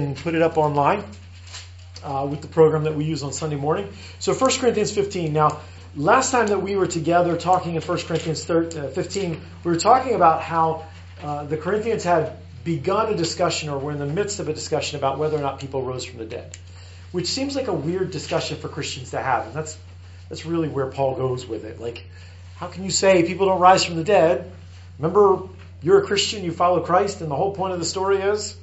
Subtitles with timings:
[0.00, 1.04] and put it up online
[2.02, 3.88] uh, with the program that we use on Sunday morning.
[4.18, 5.32] So 1 Corinthians 15.
[5.32, 5.60] Now,
[5.96, 9.78] last time that we were together talking in 1 Corinthians 13, uh, 15, we were
[9.78, 10.86] talking about how
[11.22, 14.98] uh, the Corinthians had begun a discussion or were in the midst of a discussion
[14.98, 16.56] about whether or not people rose from the dead,
[17.12, 19.46] which seems like a weird discussion for Christians to have.
[19.46, 19.76] And that's,
[20.28, 21.80] that's really where Paul goes with it.
[21.80, 22.04] Like,
[22.56, 24.50] how can you say people don't rise from the dead?
[24.98, 25.48] Remember,
[25.82, 28.56] you're a Christian, you follow Christ, and the whole point of the story is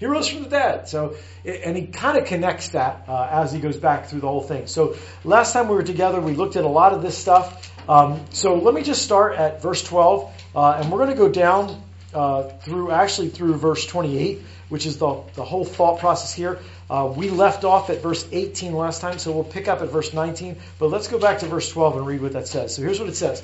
[0.00, 0.88] he rose from the dead.
[0.88, 4.42] So, and he kind of connects that uh, as he goes back through the whole
[4.42, 4.66] thing.
[4.66, 7.70] So, last time we were together, we looked at a lot of this stuff.
[7.88, 11.28] Um, so, let me just start at verse 12, uh, and we're going to go
[11.28, 11.82] down
[12.14, 14.40] uh, through actually through verse 28,
[14.70, 16.58] which is the the whole thought process here.
[16.88, 20.14] Uh, we left off at verse 18 last time, so we'll pick up at verse
[20.14, 20.56] 19.
[20.78, 22.74] But let's go back to verse 12 and read what that says.
[22.74, 23.42] So, here's what it says.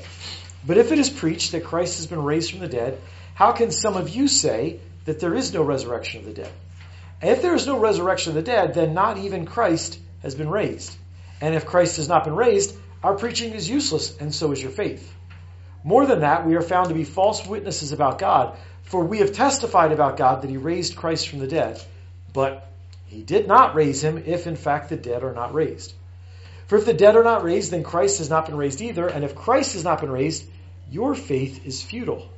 [0.66, 2.99] But if it is preached that Christ has been raised from the dead,
[3.35, 6.52] how can some of you say that there is no resurrection of the dead.
[7.23, 10.95] if there is no resurrection of the dead, then not even Christ has been raised.
[11.40, 14.73] And if Christ has not been raised, our preaching is useless, and so is your
[14.73, 15.10] faith.
[15.82, 19.32] More than that, we are found to be false witnesses about God, for we have
[19.32, 21.80] testified about God that he raised Christ from the dead,
[22.32, 22.68] but
[23.07, 25.95] he did not raise him if in fact the dead are not raised.
[26.66, 29.24] For if the dead are not raised, then Christ has not been raised either, and
[29.24, 30.45] if Christ has not been raised,
[30.91, 32.29] your faith is futile,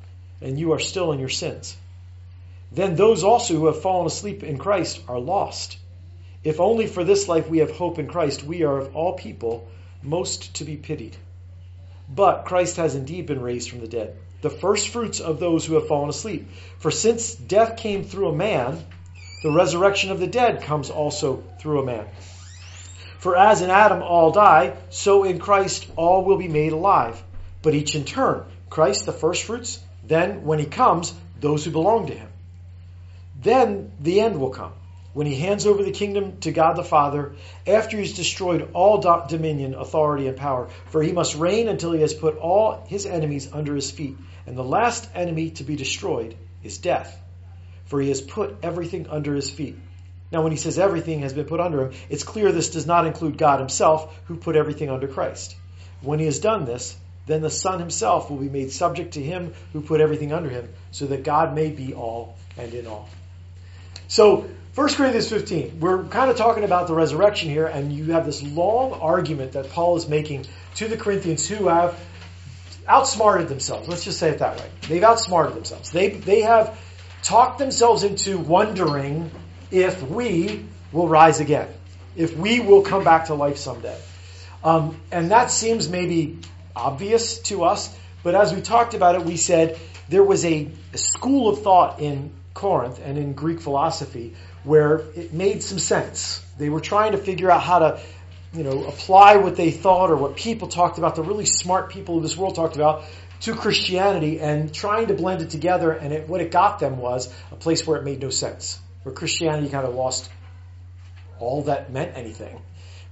[0.43, 1.77] and you are still in your sins
[2.71, 5.79] then those also who have fallen asleep in Christ are lost.
[6.45, 9.69] If only for this life we have hope in Christ, we are of all people
[10.03, 11.17] most to be pitied.
[12.09, 15.75] But Christ has indeed been raised from the dead, the first fruits of those who
[15.75, 16.49] have fallen asleep.
[16.79, 18.85] For since death came through a man,
[19.43, 22.07] the resurrection of the dead comes also through a man.
[23.19, 27.23] For as in Adam all die, so in Christ all will be made alive,
[27.63, 28.45] but each in turn.
[28.71, 32.29] Christ the first fruits, then when he comes, those who belong to him.
[33.41, 34.73] Then the end will come
[35.13, 37.35] when he hands over the kingdom to God the Father
[37.67, 40.69] after he's destroyed all dominion, authority, and power.
[40.87, 44.17] For he must reign until he has put all his enemies under his feet.
[44.47, 47.21] And the last enemy to be destroyed is death.
[47.87, 49.77] For he has put everything under his feet.
[50.31, 53.07] Now, when he says everything has been put under him, it's clear this does not
[53.07, 55.57] include God himself, who put everything under Christ.
[56.03, 59.55] When he has done this, then the Son himself will be made subject to him
[59.73, 63.09] who put everything under him, so that God may be all and in all.
[64.09, 68.25] So, 1 Corinthians 15, we're kind of talking about the resurrection here, and you have
[68.25, 70.47] this long argument that Paul is making
[70.77, 71.99] to the Corinthians who have
[72.87, 73.87] outsmarted themselves.
[73.87, 74.67] Let's just say it that way.
[74.89, 75.91] They've outsmarted themselves.
[75.91, 76.81] They, they have
[77.23, 79.31] talked themselves into wondering
[79.71, 81.69] if we will rise again,
[82.17, 83.99] if we will come back to life someday.
[84.65, 86.39] Um, and that seems maybe
[86.75, 90.99] obvious to us, but as we talked about it, we said there was a, a
[90.99, 96.45] school of thought in Corinth and in Greek philosophy where it made some sense.
[96.59, 98.01] They were trying to figure out how to,
[98.53, 102.17] you know, apply what they thought or what people talked about, the really smart people
[102.17, 103.05] of this world talked about,
[103.43, 105.93] to Christianity and trying to blend it together.
[105.93, 109.15] And it, what it got them was a place where it made no sense, where
[109.15, 110.29] Christianity kind of lost
[111.39, 112.61] all that meant anything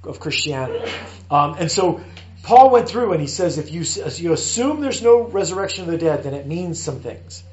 [0.02, 0.90] of Christianity.
[1.30, 2.00] Um, and so
[2.42, 5.90] Paul went through and he says, if you, if you assume there's no resurrection of
[5.90, 7.44] the dead, then it means some things.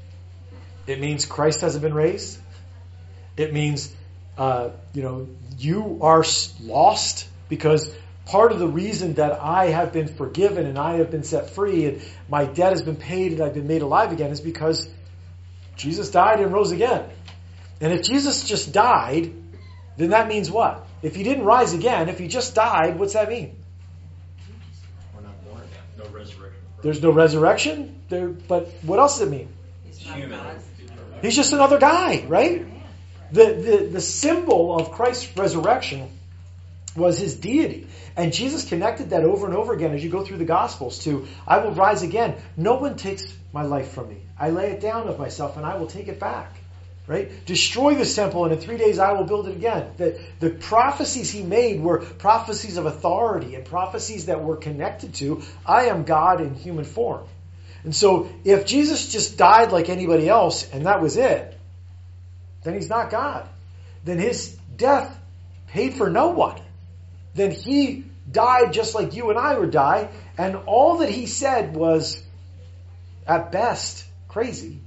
[0.86, 2.38] It means Christ hasn't been raised.
[3.36, 3.92] It means,
[4.36, 5.28] uh, you know,
[5.58, 6.24] you are
[6.62, 7.92] lost because
[8.26, 11.86] part of the reason that I have been forgiven and I have been set free
[11.86, 14.88] and my debt has been paid and I've been made alive again is because
[15.76, 17.08] Jesus died and rose again.
[17.80, 19.32] And if Jesus just died,
[19.96, 20.86] then that means what?
[21.02, 23.56] If he didn't rise again, if he just died, what's that mean?
[25.14, 25.82] We're not born again.
[25.98, 26.60] No resurrection.
[26.82, 28.00] There's no resurrection.
[28.08, 29.48] There, but what else does it mean?
[29.84, 30.40] He's Human.
[31.24, 32.66] He's just another guy, right?
[33.32, 36.08] The, the, the symbol of Christ's resurrection
[36.96, 37.88] was his deity.
[38.16, 41.26] And Jesus connected that over and over again as you go through the Gospels to,
[41.46, 42.36] I will rise again.
[42.56, 44.18] No one takes my life from me.
[44.38, 46.52] I lay it down of myself and I will take it back.
[47.06, 47.44] Right?
[47.44, 49.90] Destroy this temple and in three days I will build it again.
[49.98, 55.42] The, the prophecies he made were prophecies of authority and prophecies that were connected to,
[55.66, 57.26] I am God in human form.
[57.84, 61.58] And so if Jesus just died like anybody else and that was it,
[62.62, 63.46] then he's not God.
[64.04, 65.16] Then his death
[65.68, 66.60] paid for no one.
[67.34, 70.08] Then he died just like you and I would die,
[70.38, 72.22] and all that he said was,
[73.26, 74.78] at best, crazy,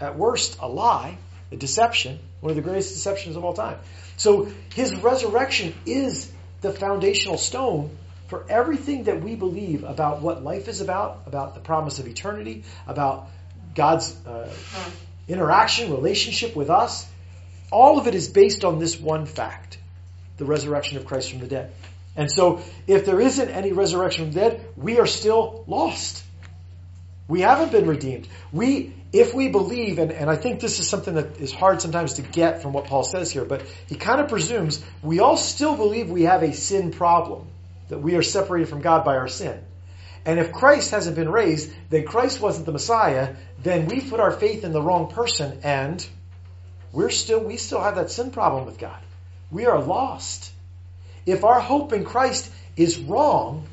[0.00, 1.18] at worst, a lie,
[1.50, 3.78] a deception, one of the greatest deceptions of all time.
[4.16, 6.30] So his resurrection is
[6.60, 7.96] the foundational stone
[8.28, 12.64] for everything that we believe about what life is about, about the promise of eternity,
[12.86, 13.28] about
[13.74, 14.50] God's uh,
[15.28, 17.06] interaction, relationship with us,
[17.70, 19.78] all of it is based on this one fact,
[20.36, 21.72] the resurrection of Christ from the dead.
[22.16, 26.22] And so, if there isn't any resurrection from the dead, we are still lost.
[27.26, 28.28] We haven't been redeemed.
[28.52, 32.14] We, if we believe, and, and I think this is something that is hard sometimes
[32.14, 35.76] to get from what Paul says here, but he kind of presumes we all still
[35.76, 37.48] believe we have a sin problem,
[37.88, 39.58] that we are separated from God by our sin.
[40.26, 44.30] And if Christ hasn't been raised, then Christ wasn't the Messiah, then we put our
[44.30, 46.06] faith in the wrong person and
[46.92, 48.98] we're still, we still have that sin problem with God.
[49.50, 50.52] We are lost.
[51.26, 53.66] If our hope in Christ is wrong,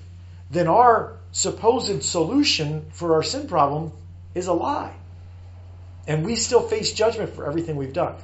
[0.50, 3.92] then our supposed solution for our sin problem
[4.36, 4.94] is a lie.
[6.08, 8.16] And we still face judgment for everything we've done.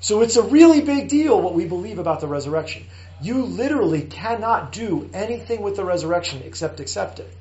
[0.00, 2.84] So it's a really big deal what we believe about the resurrection.
[3.22, 7.32] You literally cannot do anything with the resurrection except accept it.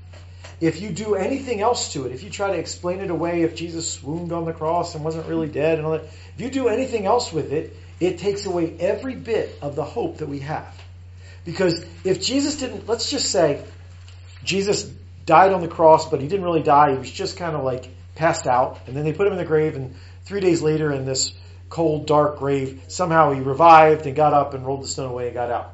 [0.59, 3.55] If you do anything else to it, if you try to explain it away, if
[3.55, 6.67] Jesus swooned on the cross and wasn't really dead and all that, if you do
[6.67, 10.79] anything else with it, it takes away every bit of the hope that we have.
[11.45, 13.63] Because if Jesus didn't, let's just say
[14.43, 14.83] Jesus
[15.25, 16.91] died on the cross, but he didn't really die.
[16.91, 18.79] He was just kind of like passed out.
[18.85, 19.95] And then they put him in the grave, and
[20.25, 21.33] three days later, in this
[21.71, 25.33] cold, dark grave, somehow he revived and got up and rolled the stone away and
[25.33, 25.73] got out.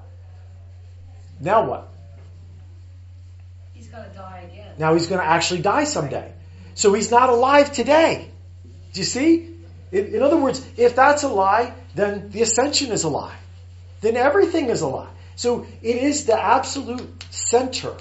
[1.41, 1.89] Now what?
[3.73, 4.73] He's going to die again.
[4.77, 6.31] Now he's going to actually die someday.
[6.75, 8.29] So he's not alive today.
[8.93, 9.49] Do you see?
[9.91, 13.35] In, in other words, if that's a lie, then the ascension is a lie.
[14.01, 15.09] Then everything is a lie.
[15.35, 17.95] So it is the absolute center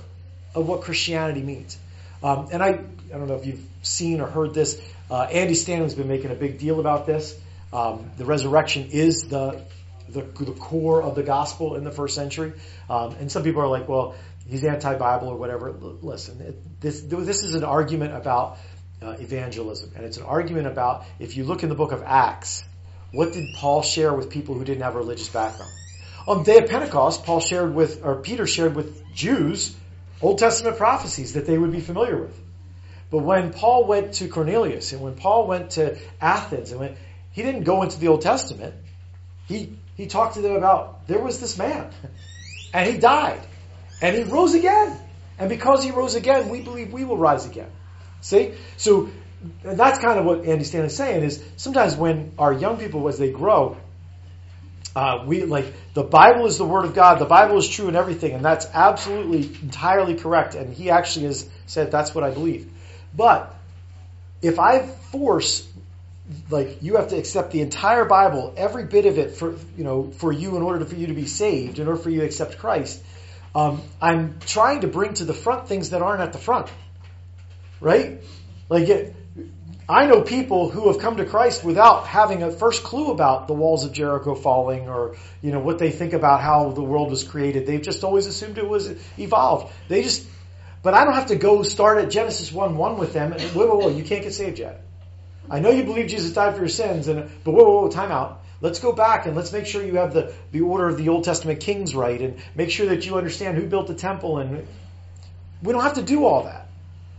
[0.54, 1.78] of what Christianity means.
[2.22, 4.80] Um, and I, I don't know if you've seen or heard this.
[5.10, 7.38] Uh, Andy Stanley's been making a big deal about this.
[7.72, 9.62] Um, the resurrection is the,
[10.08, 12.52] the, the core of the gospel in the first century.
[12.88, 14.14] Um, and some people are like, well,
[14.48, 15.68] he's anti-Bible or whatever.
[15.70, 18.58] L- listen, it, this this is an argument about
[19.02, 22.64] uh, evangelism, and it's an argument about if you look in the book of Acts,
[23.12, 25.72] what did Paul share with people who didn't have a religious background?
[26.28, 29.76] On the day of Pentecost, Paul shared with, or Peter shared with Jews
[30.20, 32.36] Old Testament prophecies that they would be familiar with.
[33.10, 36.96] But when Paul went to Cornelius and when Paul went to Athens and when
[37.36, 38.74] he didn't go into the Old Testament,
[39.46, 41.90] he he talked to them about there was this man
[42.72, 43.40] and he died
[44.00, 44.98] and he rose again.
[45.38, 47.68] And because he rose again, we believe we will rise again.
[48.22, 48.54] See?
[48.78, 49.10] So
[49.62, 53.30] that's kind of what Andy Stanley's saying is sometimes when our young people, as they
[53.30, 53.76] grow,
[54.94, 57.18] uh, we like the Bible is the Word of God.
[57.18, 60.54] The Bible is true in everything, and that's absolutely entirely correct.
[60.54, 62.72] And he actually has said that's what I believe.
[63.14, 63.54] But
[64.40, 65.68] if I force,
[66.50, 70.10] like you have to accept the entire Bible, every bit of it for you know
[70.10, 72.58] for you in order for you to be saved, in order for you to accept
[72.58, 73.02] Christ,
[73.54, 76.68] um, I'm trying to bring to the front things that aren't at the front,
[77.80, 78.20] right?
[78.68, 79.14] Like it,
[79.88, 83.54] I know people who have come to Christ without having a first clue about the
[83.54, 87.22] walls of Jericho falling or, you know, what they think about how the world was
[87.22, 87.66] created.
[87.66, 89.72] They've just always assumed it was evolved.
[89.86, 90.26] They just,
[90.82, 93.68] but I don't have to go start at Genesis 1 1 with them and, whoa,
[93.68, 94.82] whoa, whoa, you can't get saved yet.
[95.50, 98.10] I know you believe Jesus died for your sins, and but whoa, whoa, whoa, time
[98.10, 98.42] out.
[98.60, 101.24] Let's go back and let's make sure you have the, the order of the Old
[101.24, 104.66] Testament kings right and make sure that you understand who built the temple and
[105.62, 106.68] we don't have to do all that.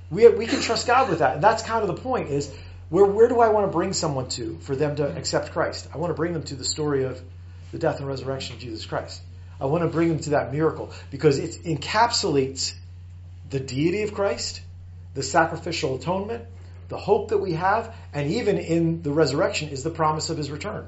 [0.09, 1.35] We, we can trust God with that.
[1.35, 2.51] And that's kind of the point is
[2.89, 5.87] where, where do I want to bring someone to for them to accept Christ?
[5.93, 7.21] I want to bring them to the story of
[7.71, 9.21] the death and resurrection of Jesus Christ.
[9.59, 12.73] I want to bring them to that miracle because it encapsulates
[13.49, 14.61] the deity of Christ,
[15.13, 16.45] the sacrificial atonement,
[16.89, 20.49] the hope that we have, and even in the resurrection is the promise of his
[20.49, 20.87] return.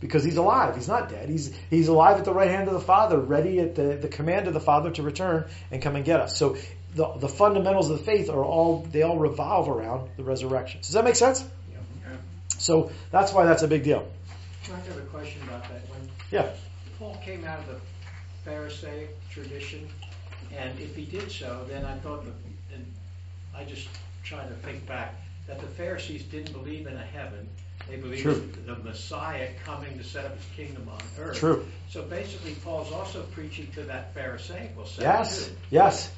[0.00, 0.76] Because he's alive.
[0.76, 1.28] He's not dead.
[1.28, 4.46] He's, he's alive at the right hand of the Father, ready at the, the command
[4.46, 6.36] of the Father to return and come and get us.
[6.36, 6.56] So
[6.94, 10.80] the, the fundamentals of the faith are all, they all revolve around the resurrection.
[10.82, 11.44] Does that make sense?
[11.72, 12.16] Yeah.
[12.58, 14.06] So that's why that's a big deal.
[14.72, 15.80] I have a question about that.
[15.88, 16.50] When Yeah.
[16.98, 17.80] Paul came out of the
[18.44, 19.88] Pharisaic tradition,
[20.56, 22.34] and if he did so, then I thought, that,
[22.74, 22.86] and
[23.54, 23.88] I just
[24.22, 25.14] trying to think back,
[25.48, 27.48] that the Pharisees didn't believe in a heaven.
[27.88, 28.52] They believed True.
[28.66, 31.38] the Messiah coming to set up his kingdom on earth.
[31.38, 31.66] True.
[31.88, 35.46] So basically, Paul's also preaching to that Pharisaical sect Yes.
[35.46, 35.52] too.
[35.70, 36.10] Yes.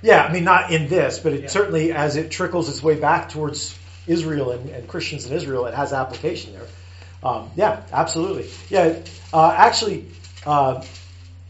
[0.00, 1.48] Yeah, I mean, not in this, but it Yeah.
[1.48, 3.76] certainly as it trickles its way back towards
[4.06, 6.66] Israel and, and Christians in Israel, it has application there.
[7.22, 8.48] Um, yeah, absolutely.
[8.70, 8.94] Yeah,
[9.34, 10.06] uh, actually,
[10.46, 10.82] uh,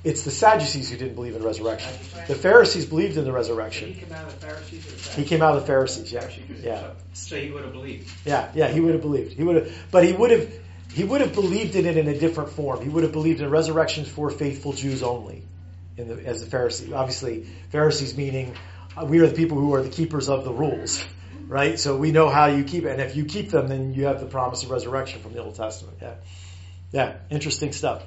[0.09, 1.93] it's the Sadducees who didn't believe in resurrection.
[2.27, 3.93] The Pharisees believed in the resurrection.
[3.93, 6.11] he come out of the Pharisees He came out of the Pharisees.
[6.11, 6.29] Yeah,
[6.63, 8.11] yeah, So, so he would have believed.
[8.25, 8.69] yeah, yeah.
[8.69, 9.35] He would have believed.
[9.35, 10.51] He would have, but he would have,
[10.93, 12.83] he would have believed in it in a different form.
[12.83, 15.43] He would have believed in resurrection for faithful Jews only,
[15.99, 16.95] in the, as the Pharisee.
[16.95, 18.55] Obviously, Pharisees meaning
[18.97, 21.05] uh, we are the people who are the keepers of the rules,
[21.47, 21.79] right?
[21.79, 24.21] So we know how you keep it, and if you keep them, then you have
[24.21, 25.99] the promise of resurrection from the Old Testament.
[26.01, 26.15] Yeah.
[26.93, 28.03] Yeah, interesting stuff.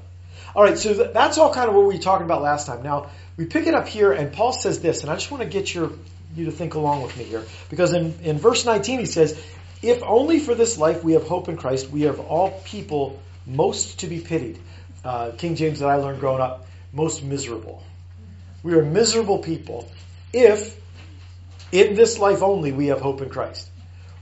[0.55, 2.83] All right, so th- that's all kind of what we were talking about last time.
[2.83, 5.49] Now we pick it up here, and Paul says this, and I just want to
[5.49, 5.91] get your
[6.35, 9.39] you to think along with me here, because in in verse 19 he says,
[9.81, 13.99] "If only for this life we have hope in Christ, we have all people most
[13.99, 14.59] to be pitied."
[15.03, 17.81] Uh, King James that I learned growing up, most miserable.
[18.61, 19.89] We are miserable people
[20.33, 20.79] if
[21.71, 23.69] in this life only we have hope in Christ.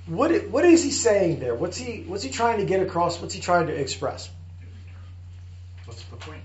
[0.05, 1.55] What what is he saying there?
[1.55, 3.19] What's he what's he trying to get across?
[3.19, 4.29] What's he trying to express?
[5.99, 6.43] What's the point?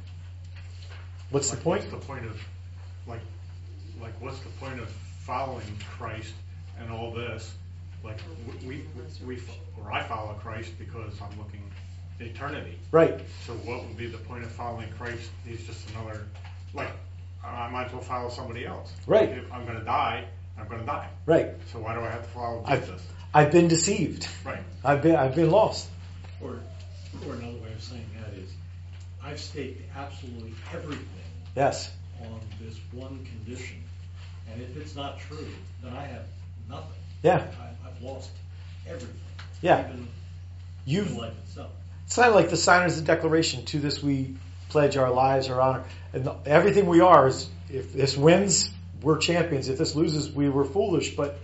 [1.31, 1.81] What's the Like, point?
[1.83, 2.41] What's the point of,
[3.07, 3.21] like,
[4.01, 4.89] like, what's the point of
[5.21, 6.35] following Christ
[6.79, 7.55] and all this?
[8.03, 8.19] Like,
[8.67, 8.85] we, we,
[9.27, 9.43] we
[9.81, 11.63] or I follow Christ because I'm looking
[12.21, 12.79] eternity.
[12.91, 13.21] Right.
[13.47, 15.31] So what would be the point of following Christ?
[15.47, 16.27] He's just another,
[16.73, 16.91] like,
[17.45, 18.93] I might as well follow somebody else.
[19.07, 19.29] Right.
[19.29, 20.25] If I'm gonna die,
[20.59, 21.09] I'm gonna die.
[21.27, 21.51] Right.
[21.73, 23.03] So why do I have to follow I've Jesus?
[23.33, 24.27] I've been deceived.
[24.45, 24.63] Right.
[24.85, 25.89] I've been I've been lost.
[26.41, 26.61] Or,
[27.27, 28.51] or another way of saying that is,
[29.25, 31.07] I've staked absolutely everything
[31.57, 31.91] Yes.
[32.21, 33.83] on this one condition.
[34.53, 35.49] And if it's not true,
[35.83, 36.27] then I have
[36.69, 36.91] nothing.
[37.23, 37.47] Yeah.
[37.61, 38.31] I, I've lost
[38.87, 39.15] everything.
[39.63, 39.89] Yeah.
[39.89, 40.09] Even
[40.85, 41.71] You've life itself.
[42.07, 43.65] it's kind of like the signers of the declaration.
[43.67, 44.37] To this we
[44.69, 47.49] pledge our lives, our honor, and the, everything we are is.
[47.71, 49.69] If this wins, we're champions.
[49.71, 51.17] If this loses, we were foolish.
[51.17, 51.39] But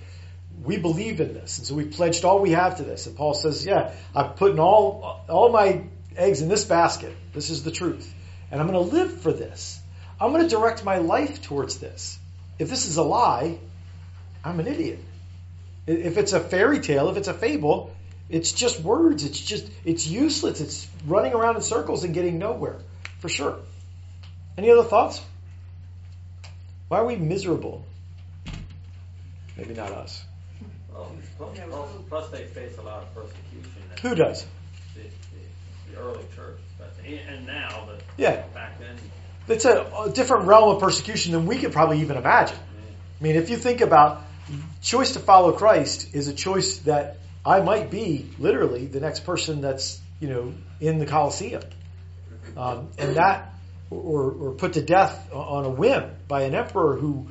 [0.63, 3.07] we believe in this, and so we pledged all we have to this.
[3.07, 5.83] And Paul says, "Yeah, I'm putting all all my
[6.17, 7.15] eggs in this basket.
[7.33, 8.13] This is the truth,
[8.51, 9.81] and I'm going to live for this.
[10.21, 12.19] I'm going to direct my life towards this.
[12.59, 13.59] If this is a lie,
[14.45, 14.99] I'm an idiot.
[15.87, 17.95] If it's a fairy tale, if it's a fable,
[18.29, 19.25] it's just words.
[19.25, 20.61] It's just it's useless.
[20.61, 22.77] It's running around in circles and getting nowhere,
[23.19, 23.59] for sure.
[24.59, 25.21] Any other thoughts?
[26.89, 27.85] Why are we miserable?
[29.57, 30.25] Maybe not us.
[30.93, 31.13] Well,
[32.33, 33.73] they face a lot of persecution.
[34.03, 34.45] Who does?
[35.93, 38.43] The, early church, but, and now, but Yeah.
[38.55, 38.97] back then,
[39.49, 42.57] It's a, a different realm of persecution than we could probably even imagine.
[43.21, 44.23] I mean, if you think about
[44.83, 49.61] choice to follow Christ is a choice that I might be literally the next person
[49.61, 51.63] that's you know in the Colosseum,
[52.57, 53.53] um, and that
[53.91, 57.29] or, or put to death on a whim by an emperor who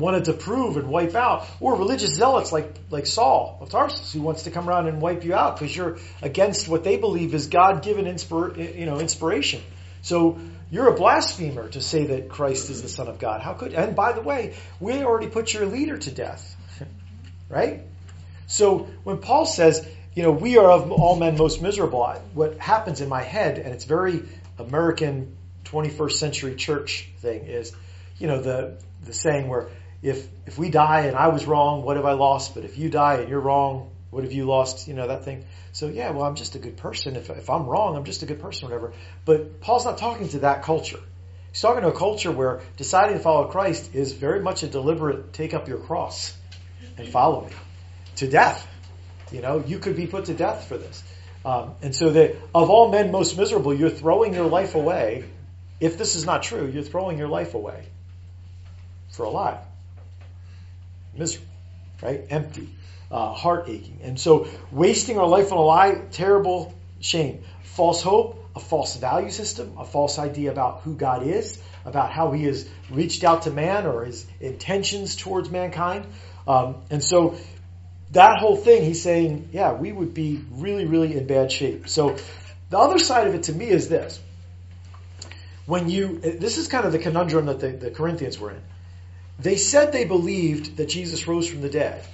[0.00, 4.22] wanted to prove and wipe out, or religious zealots like like Saul of Tarsus who
[4.22, 7.46] wants to come around and wipe you out because you're against what they believe is
[7.46, 9.62] God given inspir- you know inspiration.
[10.02, 10.38] So
[10.70, 13.42] you're a blasphemer to say that Christ is the Son of God.
[13.42, 13.74] How could?
[13.74, 16.56] And by the way, we already put your leader to death,
[17.48, 17.82] right?
[18.46, 22.04] So when Paul says, you know, we are of all men most miserable,
[22.34, 24.22] what happens in my head, and it's very
[24.58, 27.72] American 21st century church thing, is,
[28.18, 29.68] you know, the the saying where
[30.02, 32.54] if if we die and I was wrong, what have I lost?
[32.54, 34.88] But if you die and you're wrong, what have you lost?
[34.88, 35.44] You know that thing.
[35.72, 37.16] So yeah, well, I'm just a good person.
[37.16, 38.92] If if I'm wrong, I'm just a good person, whatever.
[39.24, 41.00] But Paul's not talking to that culture.
[41.52, 45.32] He's talking to a culture where deciding to follow Christ is very much a deliberate
[45.32, 46.36] take up your cross
[46.96, 47.52] and follow me
[48.16, 48.66] to death.
[49.32, 51.02] You know, you could be put to death for this.
[51.44, 55.24] Um, and so that of all men most miserable, you're throwing your life away.
[55.80, 57.86] If this is not true, you're throwing your life away
[59.10, 59.58] for a lie.
[61.16, 61.48] Miserable,
[62.02, 62.24] right?
[62.30, 62.68] Empty,
[63.10, 63.98] uh, heart aching.
[64.02, 67.42] And so wasting our life on a lie, terrible shame.
[67.62, 72.32] False hope, a false value system, a false idea about who God is, about how
[72.32, 76.06] he has reached out to man or his intentions towards mankind.
[76.46, 77.36] Um, and so
[78.12, 81.88] that whole thing, he's saying, yeah, we would be really, really in bad shape.
[81.88, 82.16] So
[82.70, 84.20] the other side of it to me is this.
[85.66, 88.62] When you, this is kind of the conundrum that the, the Corinthians were in.
[89.40, 92.04] They said they believed that Jesus rose from the dead,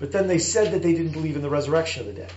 [0.00, 2.32] but then they said that they didn't believe in the resurrection of the dead.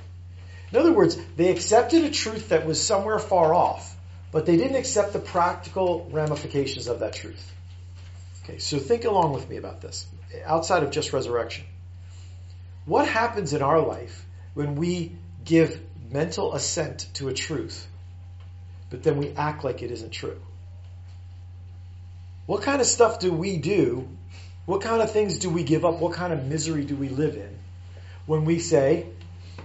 [0.72, 3.96] In other words, they accepted a truth that was somewhere far off,
[4.32, 7.51] but they didn't accept the practical ramifications of that truth.
[8.43, 10.05] Okay, so think along with me about this,
[10.46, 11.65] outside of just resurrection.
[12.86, 15.79] What happens in our life when we give
[16.12, 17.88] mental assent to a truth,
[18.89, 20.39] but then we act like it isn't true?
[22.45, 24.07] What kind of stuff do we do?
[24.65, 26.00] What kind of things do we give up?
[26.00, 27.57] What kind of misery do we live in
[28.25, 29.07] when we say,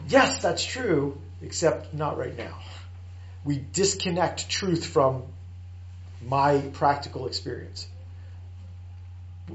[0.09, 2.59] yes, that's true, except not right now?
[3.45, 5.23] We disconnect truth from
[6.25, 7.87] my practical experience.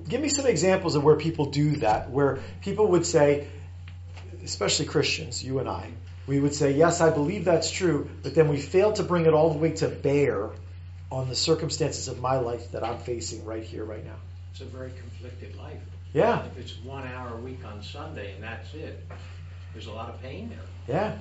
[0.08, 3.48] Give me some examples of where people do that, where people would say,
[4.44, 5.92] especially Christians, you and I,
[6.26, 9.34] we would say, yes, I believe that's true, but then we fail to bring it
[9.34, 10.50] all the way to bear
[11.14, 14.16] on the circumstances of my life that I'm facing right here, right now.
[14.52, 15.80] It's a very conflicted life.
[16.14, 19.00] Yeah, If it's one hour a week on Sunday and that's it,
[19.74, 20.96] there's a lot of pain there.
[20.96, 21.18] yeah,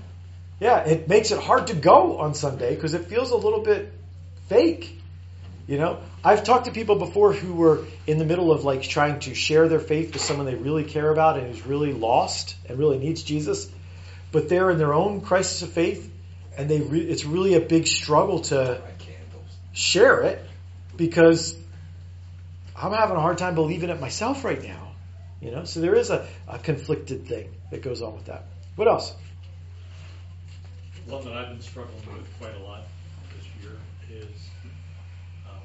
[0.60, 3.92] Yeah, it makes it hard to go on Sunday because it feels a little bit
[4.48, 4.98] fake.
[5.66, 9.20] You know, I've talked to people before who were in the middle of like trying
[9.20, 12.78] to share their faith with someone they really care about and who's really lost and
[12.78, 13.70] really needs Jesus,
[14.30, 16.10] but they're in their own crisis of faith,
[16.58, 18.82] and they re- it's really a big struggle to
[19.72, 20.44] share it
[20.96, 21.56] because
[22.76, 24.92] I'm having a hard time believing it myself right now.
[25.40, 28.44] You know, so there is a, a conflicted thing that goes on with that.
[28.76, 29.12] What else?
[31.06, 32.82] One that I've been struggling with quite a lot
[33.36, 33.72] this year
[34.08, 34.30] is,
[35.48, 35.58] um,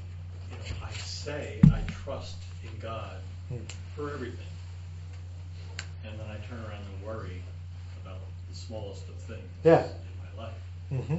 [0.51, 3.17] you know, I say I trust in God
[3.49, 3.57] Hmm.
[3.95, 4.45] for everything.
[6.05, 7.41] And then I turn around and worry
[8.03, 9.85] about the smallest of things Yeah.
[9.85, 10.53] in my life.
[10.91, 11.17] Mm-hmm.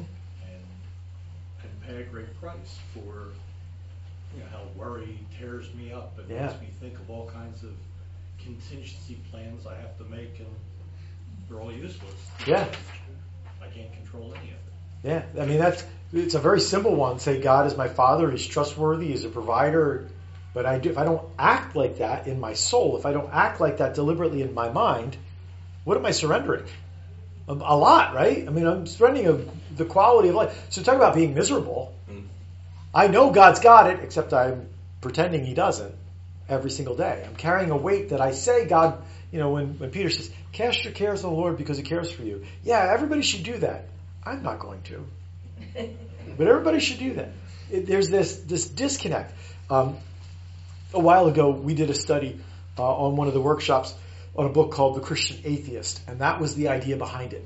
[1.88, 3.32] Pay a great price for,
[4.36, 6.48] you know, how worry tears me up and Yeah.
[6.48, 7.70] makes me think of all kinds of
[8.38, 10.54] contingency plans I have to make and
[11.48, 12.30] they're all useless.
[12.46, 12.66] Yeah.
[13.62, 14.58] I can't control any of it.
[15.02, 17.20] Yeah, I mean that's it's a very simple one.
[17.20, 20.08] Say God is my Father, He's trustworthy, He's a provider.
[20.52, 23.32] But I do, if I don't act like that in my soul, if I don't
[23.32, 25.16] act like that deliberately in my mind,
[25.84, 26.64] what am I surrendering?
[27.48, 28.46] A, a lot, right?
[28.46, 30.66] I mean, I'm surrendering of the quality of life.
[30.70, 31.94] So talk about being miserable.
[32.94, 34.68] I know God's got it, except I'm
[35.00, 35.94] pretending He doesn't
[36.48, 37.24] every single day.
[37.26, 39.02] I'm carrying a weight that I say God.
[39.30, 42.10] You know, when when Peter says, "Cast your cares on the Lord because He cares
[42.10, 43.84] for you." Yeah, everybody should do that.
[44.24, 45.06] I'm not going to.
[46.36, 47.30] But everybody should do that.
[47.70, 49.32] It, there's this this disconnect.
[49.70, 49.96] Um,
[50.94, 52.40] a while ago, we did a study
[52.78, 53.94] uh, on one of the workshops
[54.38, 57.44] on a book called The Christian Atheist, and that was the idea behind it.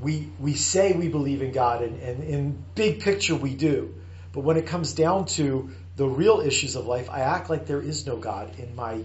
[0.00, 3.94] We we say we believe in God, and, and in big picture we do,
[4.32, 7.82] but when it comes down to the real issues of life, I act like there
[7.82, 9.02] is no God in my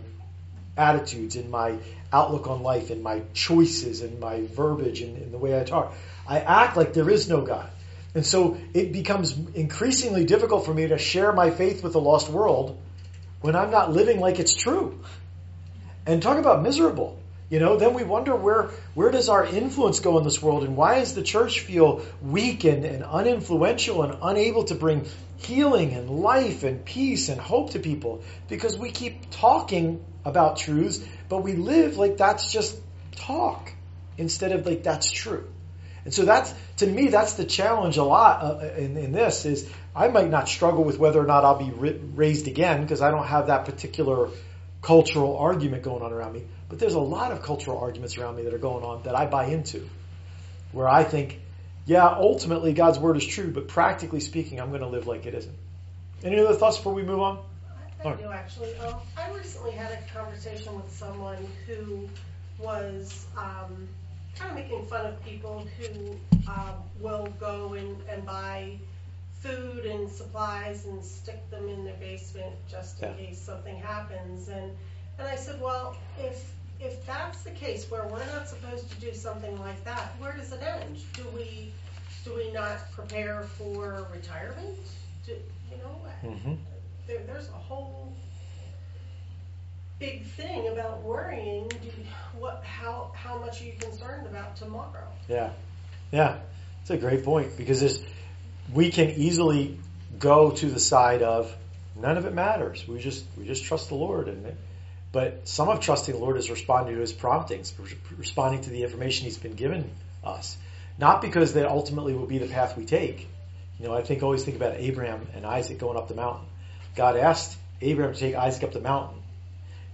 [0.77, 1.75] attitudes, in my
[2.13, 5.93] outlook on life, in my choices, in my verbiage, and in the way I talk.
[6.25, 7.69] I act like there is no God.
[8.15, 12.29] And so it becomes increasingly difficult for me to share my faith with the lost
[12.29, 12.79] world
[13.41, 14.99] when I'm not living like it's true.
[16.07, 17.19] And talk about miserable.
[17.49, 20.75] You know, then we wonder where where does our influence go in this world and
[20.75, 25.05] why does the church feel weak and, and uninfluential and unable to bring
[25.37, 28.23] healing and life and peace and hope to people?
[28.47, 32.77] Because we keep talking about truths, but we live like that's just
[33.11, 33.71] talk
[34.17, 35.47] instead of like that's true.
[36.05, 39.69] And so that's, to me, that's the challenge a lot uh, in, in this is
[39.93, 43.11] I might not struggle with whether or not I'll be ri- raised again because I
[43.11, 44.29] don't have that particular
[44.87, 46.43] cultural argument going on around me.
[46.69, 49.25] But there's a lot of cultural arguments around me that are going on that I
[49.25, 49.85] buy into
[50.71, 51.41] where I think,
[51.85, 55.33] yeah, ultimately God's word is true, but practically speaking, I'm going to live like it
[55.33, 55.57] isn't.
[56.23, 57.43] Any other thoughts before we move on?
[58.05, 58.77] I do actually.
[58.77, 62.07] Um, I recently had a conversation with someone who
[62.57, 63.89] was um,
[64.37, 66.15] kind of making fun of people who
[66.49, 68.77] um, will go and, and buy
[69.41, 73.15] food and supplies and stick them in their basement just in Yeah.
[73.15, 74.47] case something happens.
[74.49, 74.75] And
[75.19, 79.13] and I said, well, if if that's the case where we're not supposed to do
[79.13, 80.97] something like that, where does it end?
[81.13, 81.71] Do we
[82.23, 84.75] do we not prepare for retirement?
[85.25, 85.31] Do,
[85.71, 86.53] you know, Mm-hmm.
[87.07, 88.11] there, there's a whole
[89.99, 91.67] big thing about worrying.
[91.69, 91.89] Do,
[92.37, 95.07] what, how, how much are you concerned about tomorrow?
[95.27, 95.51] Yeah,
[96.11, 96.37] yeah,
[96.81, 97.99] it's a great point because there's,
[98.73, 99.79] we can easily
[100.19, 101.55] go to the side of
[101.95, 102.87] none of it matters.
[102.87, 104.55] We just we just trust the Lord, and
[105.11, 107.73] but some of trusting the Lord is responding to His promptings,
[108.17, 109.89] responding to the information He's been given
[110.23, 110.57] us,
[110.97, 113.27] not because that ultimately will be the path we take.
[113.79, 116.47] You know, I think always think about Abraham and Isaac going up the mountain.
[116.95, 119.21] God asked Abraham to take Isaac up the mountain,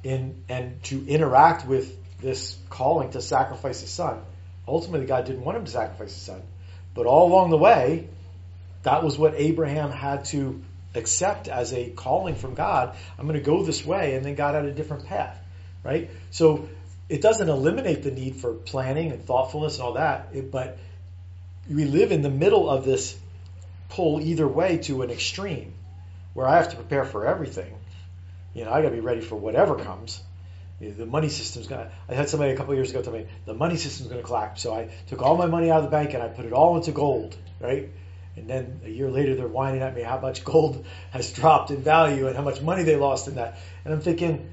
[0.03, 4.21] in and to interact with this calling to sacrifice his son.
[4.65, 6.41] Ultimately, God didn't want him to sacrifice his son,
[6.93, 8.07] but all along the way,
[8.83, 10.61] that was what Abraham had to
[10.95, 12.95] accept as a calling from God.
[13.17, 15.37] I'm going to go this way, and then God had a different path,
[15.83, 16.09] right?
[16.31, 16.67] So
[17.09, 20.77] it doesn't eliminate the need for planning and thoughtfulness and all that, it, but
[21.69, 23.17] we live in the middle of this
[23.89, 25.73] pull either way to an extreme,
[26.33, 27.75] where I have to prepare for everything.
[28.53, 30.21] You know, I got to be ready for whatever comes.
[30.79, 31.91] The money system's gonna.
[32.09, 34.61] I had somebody a couple years ago tell me the money system's gonna collapse.
[34.61, 36.75] So I took all my money out of the bank and I put it all
[36.75, 37.89] into gold, right?
[38.35, 41.81] And then a year later, they're whining at me how much gold has dropped in
[41.81, 43.57] value and how much money they lost in that.
[43.85, 44.49] And I'm thinking,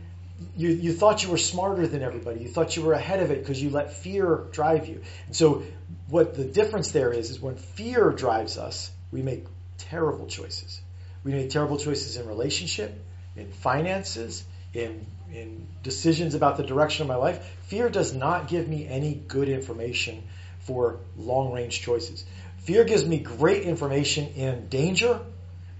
[0.57, 2.41] you, you thought you were smarter than everybody.
[2.41, 5.03] You thought you were ahead of it because you let fear drive you.
[5.27, 5.63] And so,
[6.09, 9.45] what the difference there is, is when fear drives us, we make
[9.79, 10.81] terrible choices.
[11.25, 12.93] We make terrible choices in relationship,
[13.37, 17.45] in finances, in in decisions about the direction of my life.
[17.67, 20.23] Fear does not give me any good information
[20.61, 22.25] for long range choices.
[22.65, 25.21] Fear gives me great information in danger,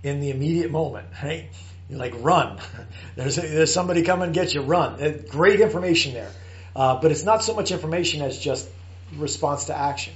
[0.03, 1.49] in the immediate moment, right?
[1.89, 2.59] You're like, run.
[3.17, 5.25] There's, there's somebody coming to get you, run.
[5.29, 6.31] Great information there.
[6.77, 8.69] Uh, but it's not so much information as just
[9.17, 10.15] response to action.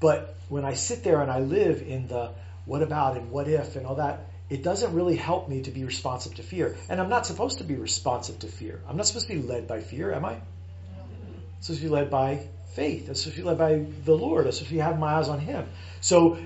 [0.00, 2.30] But when I sit there and I live in the
[2.64, 5.84] what about and what if and all that, it doesn't really help me to be
[5.84, 6.76] responsive to fear.
[6.88, 8.80] And I'm not supposed to be responsive to fear.
[8.88, 10.32] I'm not supposed to be led by fear, am I?
[10.32, 10.42] I'm
[11.60, 13.08] supposed to be led by faith.
[13.08, 14.46] I'm supposed to led by the Lord.
[14.46, 15.66] I'm supposed have my eyes on Him.
[16.00, 16.38] So,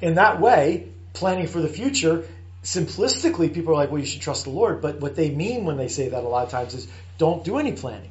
[0.00, 2.26] in that way, planning for the future,
[2.62, 4.80] simplistically, people are like, well, you should trust the Lord.
[4.82, 7.58] But what they mean when they say that a lot of times is don't do
[7.58, 8.10] any planning.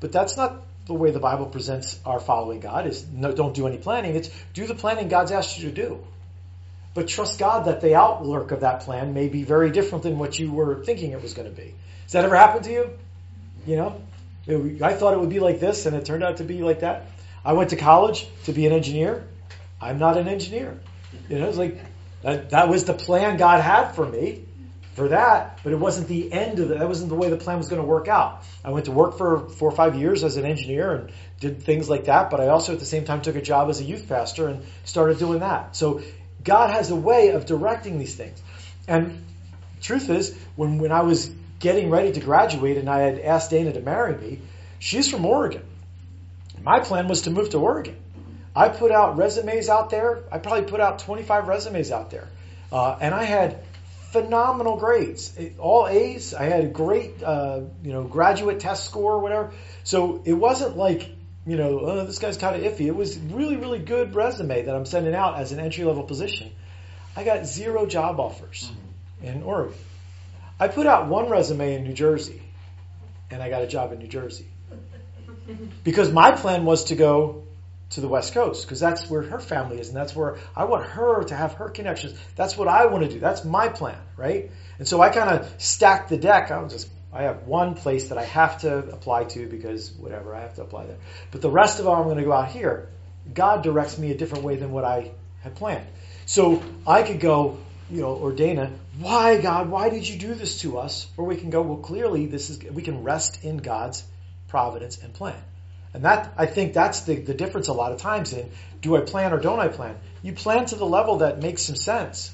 [0.00, 3.66] But that's not the way the Bible presents our following God is no, don't do
[3.66, 4.16] any planning.
[4.16, 6.04] It's do the planning God's asked you to do.
[6.94, 10.38] But trust God that the outlook of that plan may be very different than what
[10.38, 11.74] you were thinking it was going to be.
[12.04, 12.90] Has that ever happened to you?
[13.66, 14.00] You know,
[14.48, 16.80] It- I thought it would be like this and it turned out to be like
[16.80, 17.06] that.
[17.44, 19.24] I went to college to be an engineer.
[19.80, 20.78] I'm not an engineer.
[21.28, 21.78] You know, it's like
[22.22, 24.44] that, that was the plan God had for me
[24.94, 26.78] for that, but it wasn't the end of it.
[26.78, 28.42] That wasn't the way the plan was going to work out.
[28.64, 31.88] I went to work for four or five years as an engineer and did things
[31.88, 34.08] like that, but I also at the same time took a job as a youth
[34.08, 35.76] pastor and started doing that.
[35.76, 36.02] So
[36.42, 38.42] God has a way of directing these things.
[38.88, 39.24] And
[39.80, 43.72] truth is, when, when I was getting ready to graduate and I had asked Dana
[43.72, 44.40] to marry me,
[44.78, 45.62] she's from Oregon.
[46.62, 47.96] My plan was to move to Oregon.
[48.54, 50.22] I put out resumes out there.
[50.32, 52.28] I probably put out 25 resumes out there.
[52.72, 53.62] Uh, and I had
[54.10, 56.34] phenomenal grades, all A's.
[56.34, 59.52] I had a great, uh, you know, graduate test score or whatever.
[59.84, 61.08] So it wasn't like,
[61.46, 62.86] you know, oh, this guy's kind of iffy.
[62.86, 66.50] It was really, really good resume that I'm sending out as an entry level position.
[67.16, 68.70] I got zero job offers
[69.22, 69.78] in Oregon.
[70.60, 72.42] I put out one resume in New Jersey,
[73.30, 74.46] and I got a job in New Jersey
[75.84, 77.44] because my plan was to go
[77.90, 80.84] to the West Coast because that's where her family is and that's where I want
[80.84, 82.18] her to have her connections.
[82.36, 83.18] That's what I want to do.
[83.18, 84.50] That's my plan, right?
[84.78, 86.50] And so I kind of stacked the deck.
[86.50, 90.34] I was just I have one place that I have to apply to because whatever
[90.34, 90.98] I have to apply there.
[91.30, 92.90] But the rest of all I'm going to go out here.
[93.32, 95.10] God directs me a different way than what I
[95.42, 95.86] had planned.
[96.24, 97.58] So I could go,
[97.90, 99.70] you know, or Dana, why God?
[99.70, 101.06] Why did you do this to us?
[101.16, 104.04] Or we can go, well, clearly this is we can rest in God's
[104.48, 105.40] providence and plan.
[105.94, 109.00] And that, I think that's the, the difference a lot of times in do I
[109.00, 109.96] plan or don't I plan?
[110.22, 112.32] You plan to the level that makes some sense.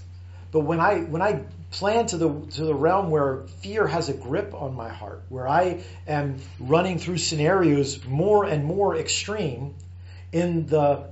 [0.50, 4.14] But when I, when I plan to the, to the realm where fear has a
[4.14, 9.74] grip on my heart, where I am running through scenarios more and more extreme
[10.32, 11.08] in the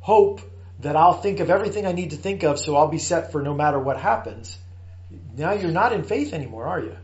[0.00, 0.40] hope
[0.82, 3.42] that I'll think of everything I need to think of so I'll be set for
[3.42, 4.58] no matter what happens,
[5.36, 6.96] now you're not in faith anymore, are you?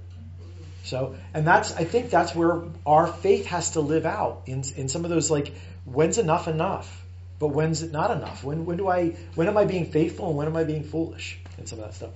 [0.84, 4.88] So, and that's, I think that's where our faith has to live out in, in
[4.88, 5.52] some of those like,
[5.84, 7.04] when's enough enough?
[7.38, 8.42] But when's it not enough?
[8.42, 11.38] When, when do I, when am I being faithful and when am I being foolish?
[11.56, 12.10] And some of that stuff.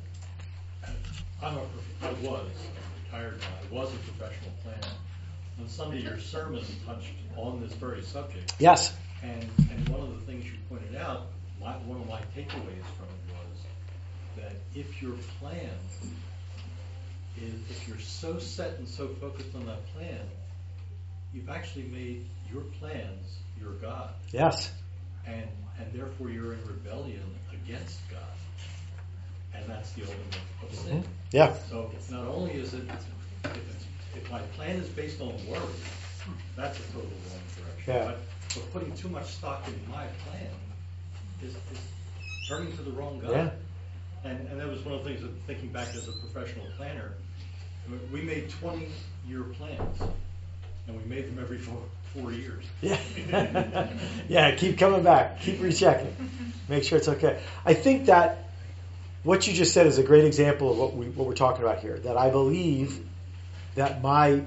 [1.42, 1.60] I'm a,
[2.02, 4.94] I was a retired guy, I was a professional planner.
[5.58, 8.54] And some of your sermons touched on this very subject.
[8.58, 8.94] Yes.
[9.22, 11.26] And, and one of the things you pointed out,
[11.62, 13.58] my, one of my takeaways from it was
[14.36, 15.70] that if your plan
[17.36, 20.20] is, if you're so set and so focused on that plan,
[21.32, 24.10] you've actually made your plans your God.
[24.32, 24.72] Yes.
[25.26, 25.46] And,
[25.78, 27.22] and therefore you're in rebellion
[27.52, 28.20] against God.
[29.54, 30.98] And that's the ultimate of sin.
[30.98, 31.10] Mm-hmm.
[31.30, 31.54] Yeah.
[31.70, 32.82] So not only is it,
[33.44, 33.84] if, it's,
[34.16, 35.60] if my plan is based on worry,
[36.56, 37.94] that's a total wrong direction.
[37.94, 38.04] Yeah.
[38.04, 38.18] But,
[38.54, 40.50] but putting too much stock in my plan
[41.44, 41.80] is, is
[42.48, 43.30] turning to the wrong guy.
[43.30, 43.50] Yeah.
[44.24, 47.12] And, and that was one of the things that thinking back as a professional planner,
[48.12, 48.88] we made 20
[49.26, 50.00] year plans
[50.86, 51.78] and we made them every four,
[52.14, 52.64] four years.
[52.80, 53.88] Yeah.
[54.28, 55.40] yeah, keep coming back.
[55.40, 56.14] Keep rechecking.
[56.68, 57.40] Make sure it's okay.
[57.64, 58.44] I think that
[59.22, 61.78] what you just said is a great example of what we what we're talking about
[61.78, 61.98] here.
[61.98, 63.00] That I believe
[63.74, 64.42] that my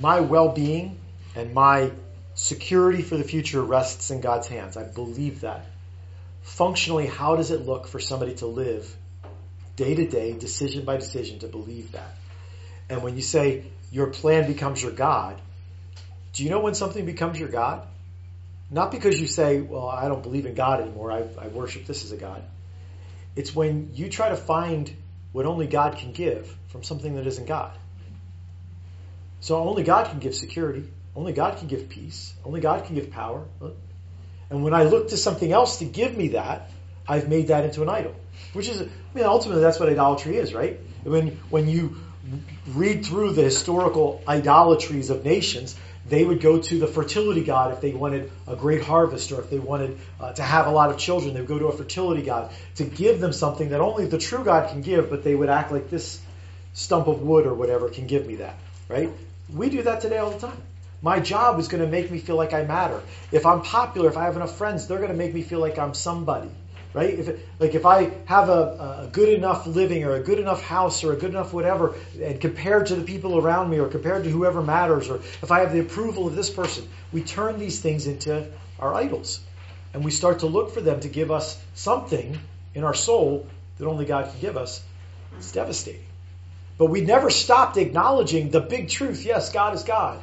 [0.00, 0.98] my well-being
[1.36, 1.92] and my
[2.34, 4.76] security for the future rests in God's hands.
[4.76, 5.66] I believe that.
[6.42, 8.94] Functionally, how does it look for somebody to live
[9.76, 12.14] day to day, decision by decision, to believe that?
[12.88, 15.40] And when you say your plan becomes your God,
[16.32, 17.86] do you know when something becomes your God?
[18.70, 21.12] Not because you say, well, I don't believe in God anymore.
[21.12, 22.42] I, I worship this as a God.
[23.36, 24.90] It's when you try to find
[25.32, 27.72] what only God can give from something that isn't God.
[29.40, 30.84] So only God can give security.
[31.14, 32.32] Only God can give peace.
[32.44, 33.44] Only God can give power.
[34.52, 36.70] And when I look to something else to give me that,
[37.08, 38.14] I've made that into an idol.
[38.52, 40.78] Which is, I mean, ultimately that's what idolatry is, right?
[41.04, 41.96] When, when you
[42.68, 45.74] read through the historical idolatries of nations,
[46.06, 49.48] they would go to the fertility god if they wanted a great harvest or if
[49.48, 51.32] they wanted uh, to have a lot of children.
[51.32, 54.44] They would go to a fertility god to give them something that only the true
[54.44, 56.20] God can give, but they would act like this
[56.74, 58.56] stump of wood or whatever can give me that,
[58.88, 59.10] right?
[59.52, 60.60] We do that today all the time.
[61.02, 63.02] My job is going to make me feel like I matter.
[63.32, 65.78] If I'm popular, if I have enough friends, they're going to make me feel like
[65.78, 66.50] I'm somebody
[66.94, 67.18] right?
[67.18, 71.04] If like if I have a, a good enough living or a good enough house
[71.04, 74.30] or a good enough whatever, and compared to the people around me or compared to
[74.30, 78.06] whoever matters, or if I have the approval of this person, we turn these things
[78.06, 78.46] into
[78.78, 79.40] our idols,
[79.94, 82.38] and we start to look for them to give us something
[82.74, 83.46] in our soul
[83.78, 84.82] that only God can give us.
[85.38, 86.04] It's devastating.
[86.78, 89.24] But we never stopped acknowledging the big truth.
[89.24, 90.20] Yes, God is God.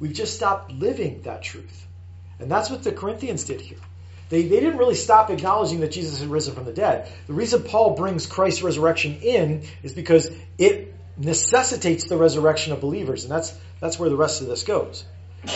[0.00, 1.86] We've just stopped living that truth.
[2.40, 3.78] And that's what the Corinthians did here.
[4.30, 7.12] They, they didn't really stop acknowledging that Jesus had risen from the dead.
[7.26, 13.24] The reason Paul brings Christ's resurrection in is because it necessitates the resurrection of believers,
[13.24, 15.04] and that's, that's where the rest of this goes.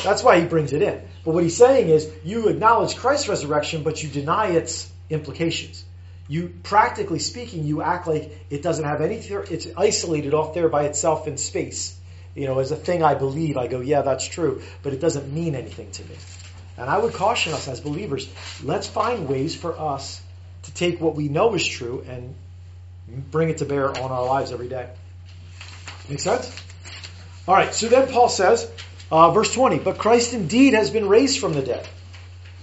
[0.02, 1.00] That's why he brings it in.
[1.24, 5.84] But what he's saying is, you acknowledge Christ's resurrection, but you deny its implications.
[6.26, 10.84] You, practically speaking, you act like it doesn't have anything, it's isolated off there by
[10.84, 11.98] itself in space.
[12.34, 15.32] You know, as a thing I believe, I go, yeah, that's true, but it doesn't
[15.32, 16.16] mean anything to me.
[16.76, 18.28] And I would caution us as believers,
[18.62, 20.20] let's find ways for us
[20.64, 22.34] to take what we know is true and
[23.30, 24.88] bring it to bear on our lives every day.
[26.08, 26.54] Make sense?
[27.46, 28.68] All right, so then Paul says,
[29.12, 31.86] uh, verse 20, but Christ indeed has been raised from the dead,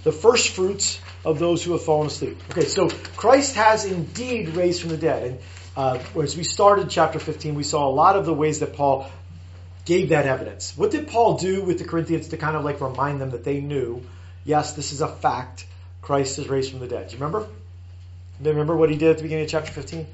[0.02, 2.38] the first fruits of those who have fallen asleep.
[2.50, 5.40] Okay, so Christ has indeed raised from the dead.
[5.76, 8.74] And uh, as we started chapter 15, we saw a lot of the ways that
[8.74, 9.10] Paul
[9.84, 10.76] gave that evidence.
[10.76, 13.60] What did Paul do with the Corinthians to kind of like remind them that they
[13.60, 14.02] knew,
[14.44, 15.66] yes, this is a fact.
[16.00, 17.08] Christ is raised from the dead.
[17.08, 17.46] Do you remember?
[18.40, 20.06] Do you remember what he did at the beginning of chapter 15?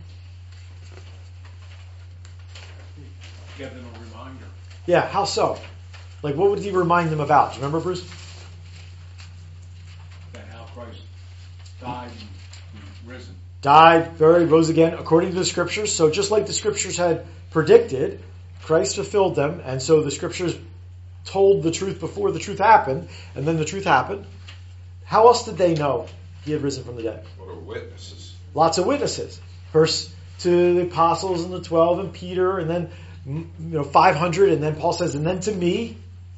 [3.56, 4.44] Give them a reminder.
[4.86, 5.58] Yeah, how so?
[6.22, 7.52] Like, what would he remind them about?
[7.52, 8.06] Do you remember, Bruce?
[10.32, 11.00] That how Christ
[11.80, 12.10] died
[12.74, 13.34] and risen.
[13.62, 15.94] Died, buried, rose again, according to the scriptures.
[15.94, 18.20] So just like the scriptures had predicted,
[18.68, 20.54] Christ fulfilled them, and so the scriptures
[21.24, 24.26] told the truth before the truth happened, and then the truth happened.
[25.06, 26.06] How else did they know
[26.44, 27.24] he had risen from the dead?
[27.38, 28.34] What are witnesses?
[28.52, 29.40] Lots of witnesses.
[29.72, 32.90] First to the apostles and the twelve and Peter, and then
[33.24, 35.96] you know 500, and then Paul says, and then to me,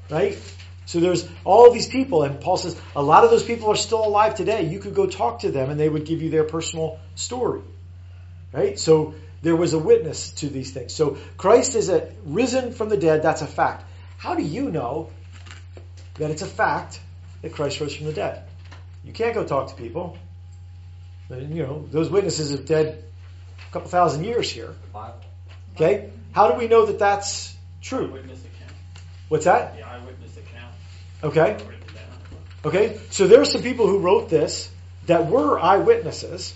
[0.09, 0.39] right?
[0.87, 4.07] So there's all these people, and Paul says a lot of those people are still
[4.07, 4.69] alive today.
[4.69, 7.63] You could go talk to them, and they would give you their personal story,
[8.53, 8.79] right?
[8.79, 10.95] So there was a witness to these things.
[10.95, 13.23] So Christ is a, risen from the dead.
[13.23, 13.85] That's a fact.
[14.19, 15.11] How do you know
[16.17, 17.01] that it's a fact
[17.43, 18.43] that Christ rose from the dead?
[19.05, 20.19] You can't go talk to people.
[21.31, 23.05] You know, those witnesses have dead
[23.69, 24.75] a couple thousand years here.
[25.75, 26.11] Okay?
[26.33, 28.09] How do we know that that's true?
[29.29, 29.77] What's that?
[29.77, 30.75] The eyewitness account.
[31.23, 31.57] Okay.
[32.65, 33.01] Okay.
[33.11, 34.71] So there are some people who wrote this
[35.07, 36.53] that were eyewitnesses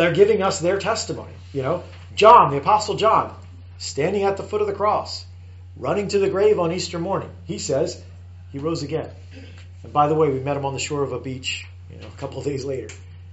[0.00, 1.32] they're giving us their testimony.
[1.52, 3.34] You know, John, the Apostle John,
[3.78, 5.24] standing at the foot of the cross,
[5.76, 7.30] running to the grave on Easter morning.
[7.44, 8.00] He says
[8.52, 9.10] he rose again.
[9.82, 12.06] And by the way, we met him on the shore of a beach, you know,
[12.06, 12.88] a couple of days later.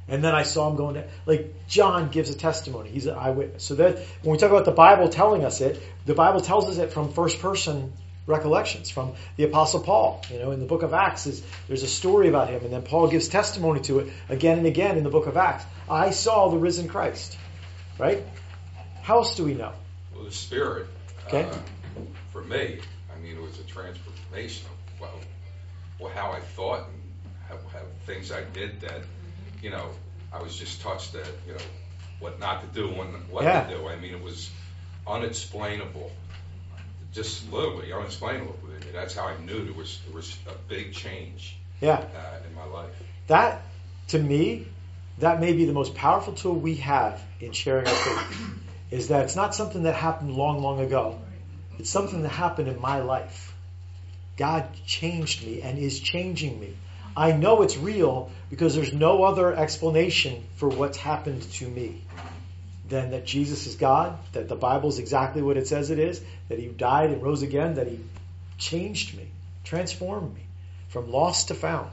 [0.08, 2.90] And then I saw him going to, like, John gives a testimony.
[2.90, 3.64] He's an eyewitness.
[3.64, 6.78] So that, when we talk about the Bible telling us it, the Bible tells us
[6.78, 7.94] it from first person
[8.26, 10.22] recollections from the apostle Paul.
[10.32, 12.82] You know, in the book of Acts is there's a story about him and then
[12.84, 15.66] Paul gives testimony to it again and again in the book of Acts.
[15.90, 17.38] I saw the risen Christ.
[17.98, 18.24] Right?
[19.02, 19.74] How else do we know?
[20.16, 20.88] Well, the Spirit,
[21.28, 21.44] Okay.
[21.44, 21.58] uh,
[22.32, 22.80] for me,
[23.14, 25.20] I mean, it was a transformation of, well,
[26.00, 27.02] well how I thought and
[27.48, 29.02] how, how things I did that,
[29.62, 29.90] you know,
[30.32, 31.60] I was just touched that, you know,
[32.20, 33.66] what not to do and what Yeah.
[33.66, 33.88] to do.
[33.88, 34.50] I mean, it was
[35.06, 36.12] unexplainable.
[37.12, 38.58] Just literally unexplainable.
[38.66, 41.98] I mean, that's how I knew there was there was a big change Yeah.
[42.16, 42.92] uh, in my life.
[43.28, 43.62] That,
[44.08, 44.66] to me,
[45.20, 48.60] that may be the most powerful tool we have in sharing our faith.
[48.92, 51.20] Is that it's not something that happened long, long ago.
[51.80, 53.54] It's something that happened in my life.
[54.38, 56.76] God changed me and is changing me.
[57.16, 62.02] I know it's real because there's no other explanation for what's happened to me
[62.90, 66.22] than that Jesus is God, that the Bible is exactly what it says it is,
[66.50, 68.00] that He died and rose again, that He
[68.58, 69.28] changed me,
[69.64, 70.42] transformed me
[70.90, 71.92] from lost to found.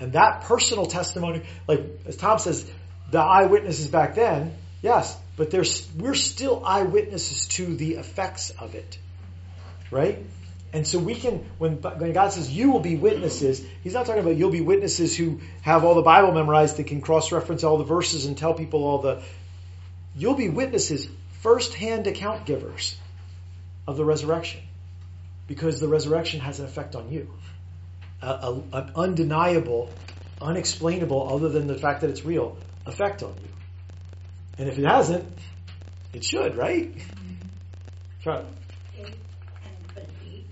[0.00, 2.70] And that personal testimony, like as Tom says,
[3.10, 8.98] the eyewitnesses back then, yes, but there's we're still eyewitnesses to the effects of it,
[9.90, 10.18] right?
[10.72, 14.22] And so we can, when, when God says you will be witnesses, He's not talking
[14.22, 17.84] about you'll be witnesses who have all the Bible memorized that can cross-reference all the
[17.84, 19.22] verses and tell people all the.
[20.14, 21.08] You'll be witnesses,
[21.40, 22.96] first-hand account givers
[23.86, 24.60] of the resurrection.
[25.46, 27.30] Because the resurrection has an effect on you.
[28.20, 29.90] A, an undeniable,
[30.42, 33.48] unexplainable, other than the fact that it's real, effect on you.
[34.58, 35.24] And if it hasn't,
[36.12, 36.92] it should, right?
[38.22, 38.42] Try.
[38.96, 39.16] Faith
[39.64, 40.44] and belief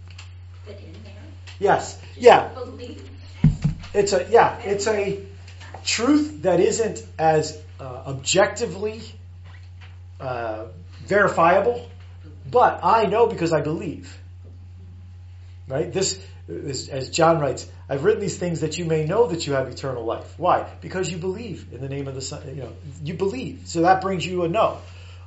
[0.64, 1.12] fit in there.
[1.59, 1.94] Yes.
[1.94, 2.48] Just Yeah.
[2.55, 3.02] Belief.
[3.94, 4.59] It's a yeah.
[4.61, 5.20] It's a
[5.85, 9.02] truth that isn't as uh, objectively
[10.20, 10.66] uh,
[11.05, 11.88] verifiable,
[12.50, 14.16] but I know because I believe.
[15.68, 15.92] Right.
[15.92, 19.55] This is, as John writes, I've written these things that you may know that you
[19.55, 20.39] have eternal life.
[20.39, 20.69] Why?
[20.81, 22.47] Because you believe in the name of the Son.
[22.49, 23.63] You know, you believe.
[23.65, 24.79] So that brings you a no.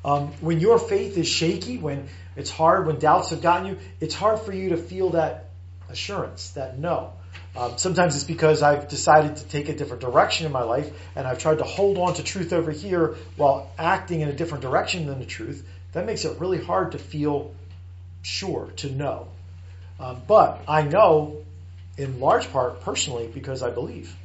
[0.03, 4.15] Um, when your faith is shaky, when it's hard, when doubts have gotten you, it's
[4.15, 5.49] hard for you to feel that
[5.89, 7.13] assurance, that no.
[7.55, 11.27] Um, sometimes it's because I've decided to take a different direction in my life, and
[11.27, 15.07] I've tried to hold on to truth over here while acting in a different direction
[15.07, 15.67] than the truth.
[15.93, 17.53] That makes it really hard to feel
[18.21, 19.27] sure, to know.
[19.99, 21.43] Um, but I know,
[21.97, 24.15] in large part, personally, because I believe.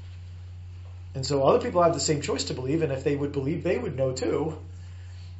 [1.14, 3.62] And so other people have the same choice to believe, and if they would believe,
[3.62, 4.58] they would know too.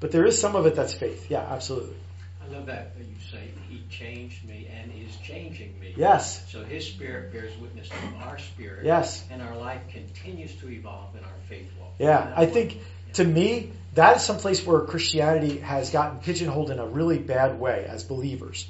[0.01, 1.31] But there is some of it that's faith.
[1.31, 1.97] Yeah, absolutely.
[2.42, 5.94] I love that that you say he changed me and is changing me.
[5.97, 6.42] Yes.
[6.51, 8.85] So his spirit bears witness to our spirit.
[8.85, 9.25] Yes.
[9.31, 11.92] And our life continues to evolve in our faith walk.
[11.99, 12.81] Yeah, I think
[13.14, 17.59] to me, that is some place where Christianity has gotten pigeonholed in a really bad
[17.59, 18.68] way as believers.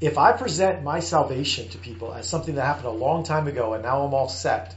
[0.00, 3.74] If I present my salvation to people as something that happened a long time ago
[3.74, 4.74] and now I'm all set,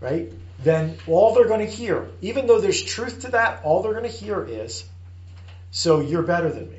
[0.00, 0.32] right?
[0.62, 4.04] Then all they're going to hear, even though there's truth to that, all they're going
[4.04, 4.84] to hear is,
[5.70, 6.78] so you're better than me,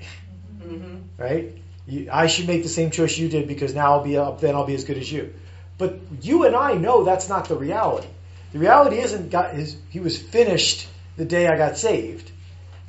[0.62, 0.96] mm-hmm.
[1.18, 1.56] right?
[1.88, 4.56] You, I should make the same choice you did because now I'll be up, then
[4.56, 5.34] I'll be as good as you.
[5.78, 8.08] But you and I know that's not the reality.
[8.52, 12.32] The reality isn't God is he was finished the day I got saved.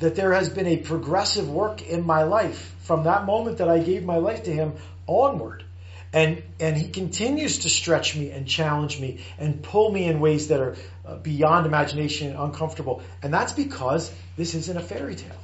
[0.01, 3.79] That there has been a progressive work in my life from that moment that I
[3.79, 4.75] gave my life to him
[5.07, 5.65] onward.
[6.13, 10.49] And and he continues to stretch me and challenge me and pull me in ways
[10.49, 13.03] that are uh, beyond imagination and uncomfortable.
[13.23, 15.41] And that's because this isn't a fairy tale.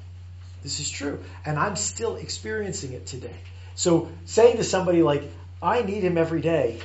[0.65, 1.23] This is true.
[1.45, 3.37] And I'm still experiencing it today.
[3.77, 5.23] So saying to somebody like,
[5.63, 6.81] I need him every day,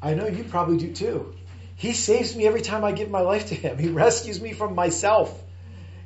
[0.00, 1.34] I know you probably do too.
[1.76, 3.76] He saves me every time I give my life to him.
[3.76, 5.38] He rescues me from myself.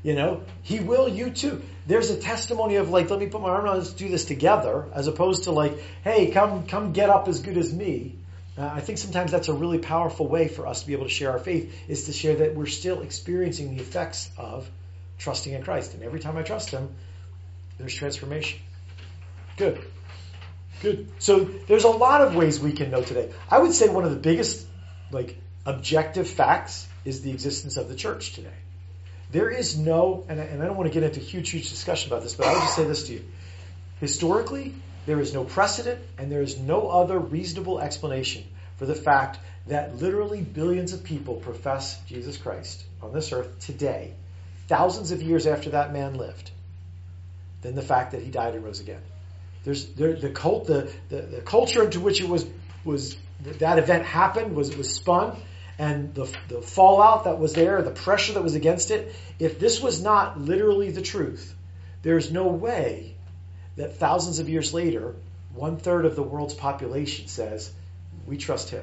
[0.02, 1.62] You know, he will you too.
[1.86, 4.86] There's a testimony of like, let me put my arm around, let's do this together,
[4.94, 8.16] as opposed to like, hey, come, come get up as good as me.
[8.56, 11.10] Uh, I think sometimes that's a really powerful way for us to be able to
[11.10, 14.68] share our faith, is to share that we're still experiencing the effects of
[15.18, 15.94] trusting in Christ.
[15.94, 16.88] And every time I trust him,
[17.78, 18.60] there's transformation.
[19.56, 19.84] Good.
[20.80, 21.08] Good.
[21.18, 23.30] So there's a lot of ways we can know today.
[23.50, 24.66] I would say one of the biggest,
[25.10, 25.36] like,
[25.66, 28.48] objective facts is the existence of the church today.
[29.32, 32.10] There is no, and I, and I don't want to get into huge, huge discussion
[32.10, 33.24] about this, but I would just say this to you.
[34.00, 34.74] Historically,
[35.06, 38.44] there is no precedent and there is no other reasonable explanation
[38.76, 44.14] for the fact that literally billions of people profess Jesus Christ on this earth today,
[44.68, 46.50] thousands of years after that man lived,
[47.62, 49.02] than the fact that he died and rose again.
[49.64, 52.46] There's there, the cult, the, the, the culture into which it was
[52.84, 53.16] was
[53.58, 55.36] that event happened was was spun,
[55.80, 59.14] and the the fallout that was there, the pressure that was against it.
[59.38, 61.54] If this was not literally the truth,
[62.02, 63.14] there's no way
[63.76, 65.14] that thousands of years later,
[65.54, 67.72] one third of the world's population says
[68.26, 68.82] we trust him.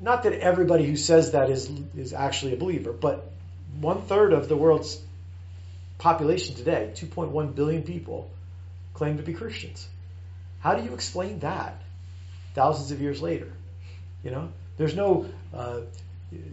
[0.00, 3.30] Not that everybody who says that is is actually a believer, but
[3.78, 4.98] one third of the world's
[5.98, 8.30] population today, 2.1 billion people,
[8.94, 9.86] claim to be Christians.
[10.60, 11.82] How do you explain that
[12.54, 13.52] thousands of years later?
[14.24, 15.80] You know, there's no uh,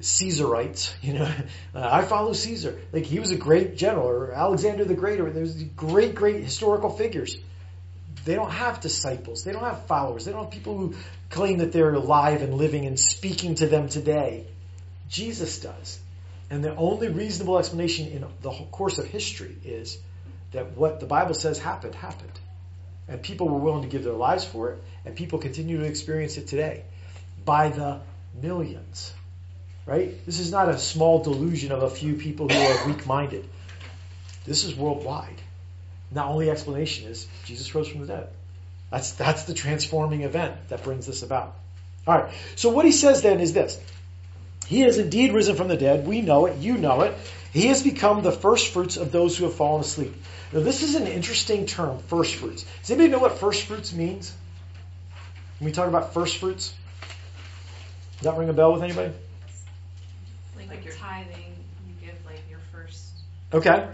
[0.01, 0.93] Caesarites.
[1.01, 1.31] You know,
[1.75, 2.79] uh, I follow Caesar.
[2.91, 6.89] Like he was a great general, or Alexander the Great, or there's great, great historical
[6.89, 7.37] figures.
[8.25, 9.43] They don't have disciples.
[9.43, 10.25] They don't have followers.
[10.25, 10.95] They don't have people who
[11.29, 14.45] claim that they're alive and living and speaking to them today.
[15.07, 15.99] Jesus does.
[16.49, 19.97] And the only reasonable explanation in the course of history is
[20.51, 22.39] that what the Bible says happened, happened.
[23.07, 26.37] And people were willing to give their lives for it, and people continue to experience
[26.37, 26.83] it today
[27.45, 28.01] by the
[28.39, 29.13] millions.
[29.89, 30.23] Right?
[30.23, 33.49] This is not a small delusion of a few people who are weak minded.
[34.45, 35.41] This is worldwide.
[36.11, 38.27] The only explanation is Jesus rose from the dead.
[38.91, 41.55] That's, that's the transforming event that brings this about.
[42.07, 43.81] Alright, so what he says then is this.
[44.67, 46.05] He has indeed risen from the dead.
[46.05, 46.59] We know it.
[46.59, 47.15] You know it.
[47.51, 50.13] He has become the first fruits of those who have fallen asleep.
[50.53, 52.63] Now, this is an interesting term, first fruits.
[52.81, 54.31] Does anybody know what first fruits means?
[55.57, 56.75] When we talk about first fruits?
[58.17, 59.13] Does that ring a bell with anybody?
[60.69, 61.55] Like, your tithing,
[61.87, 63.09] you give like your first
[63.53, 63.87] Okay.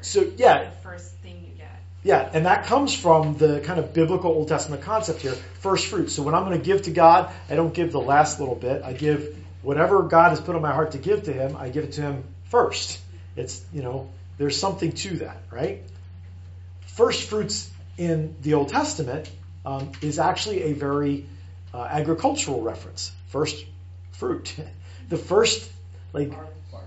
[0.00, 0.64] So, yeah.
[0.64, 1.70] the first thing you get.
[2.02, 6.14] Yeah, and that comes from the kind of biblical Old Testament concept here, first fruits.
[6.14, 8.82] So when I'm going to give to God, I don't give the last little bit.
[8.82, 11.56] I give whatever God has put on my heart to give to Him.
[11.56, 13.00] I give it to Him first.
[13.36, 15.82] It's you know, there's something to that, right?
[16.86, 19.30] First fruits in the Old Testament
[19.66, 21.26] um, is actually a very
[21.74, 23.12] uh, agricultural reference.
[23.28, 23.64] First
[24.12, 24.54] fruit,
[25.08, 25.68] the first
[26.12, 26.32] like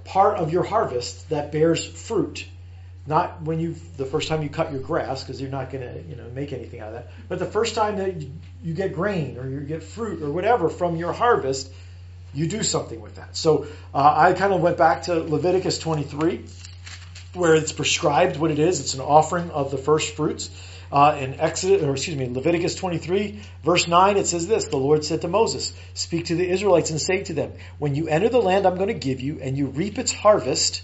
[0.06, 2.46] part of your harvest that bears fruit.
[3.08, 6.02] Not when you the first time you cut your grass because you're not going to
[6.08, 7.12] you know make anything out of that.
[7.28, 8.16] But the first time that
[8.64, 11.72] you, get grain or you get fruit or whatever from your harvest,
[12.34, 13.36] you do something with that.
[13.36, 16.46] So uh, I kind of went back to Leviticus 23,
[17.34, 18.80] where it's prescribed what it is.
[18.80, 20.50] It's an offering of the first fruits.
[20.92, 25.06] Uh, in Exodus, or excuse me, Leviticus 23, verse 9, it says this, the Lord
[25.06, 28.42] said to Moses, speak to the Israelites and say to them, when you enter the
[28.42, 30.82] land I'm going to give you and you reap its harvest,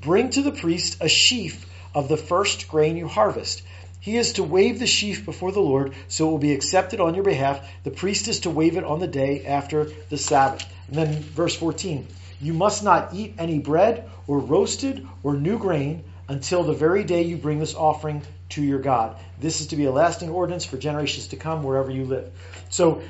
[0.00, 3.62] bring to the priest a sheaf of the first grain you harvest.
[4.00, 7.14] He is to wave the sheaf before the Lord, so it will be accepted on
[7.14, 7.66] your behalf.
[7.84, 10.66] The priest is to wave it on the day after the Sabbath.
[10.88, 12.06] And then verse 14,
[12.40, 17.22] you must not eat any bread or roasted or new grain until the very day
[17.22, 18.22] you bring this offering
[18.54, 19.16] to your God.
[19.40, 22.30] This is to be a lasting ordinance for generations to come wherever you live.
[22.70, 23.02] So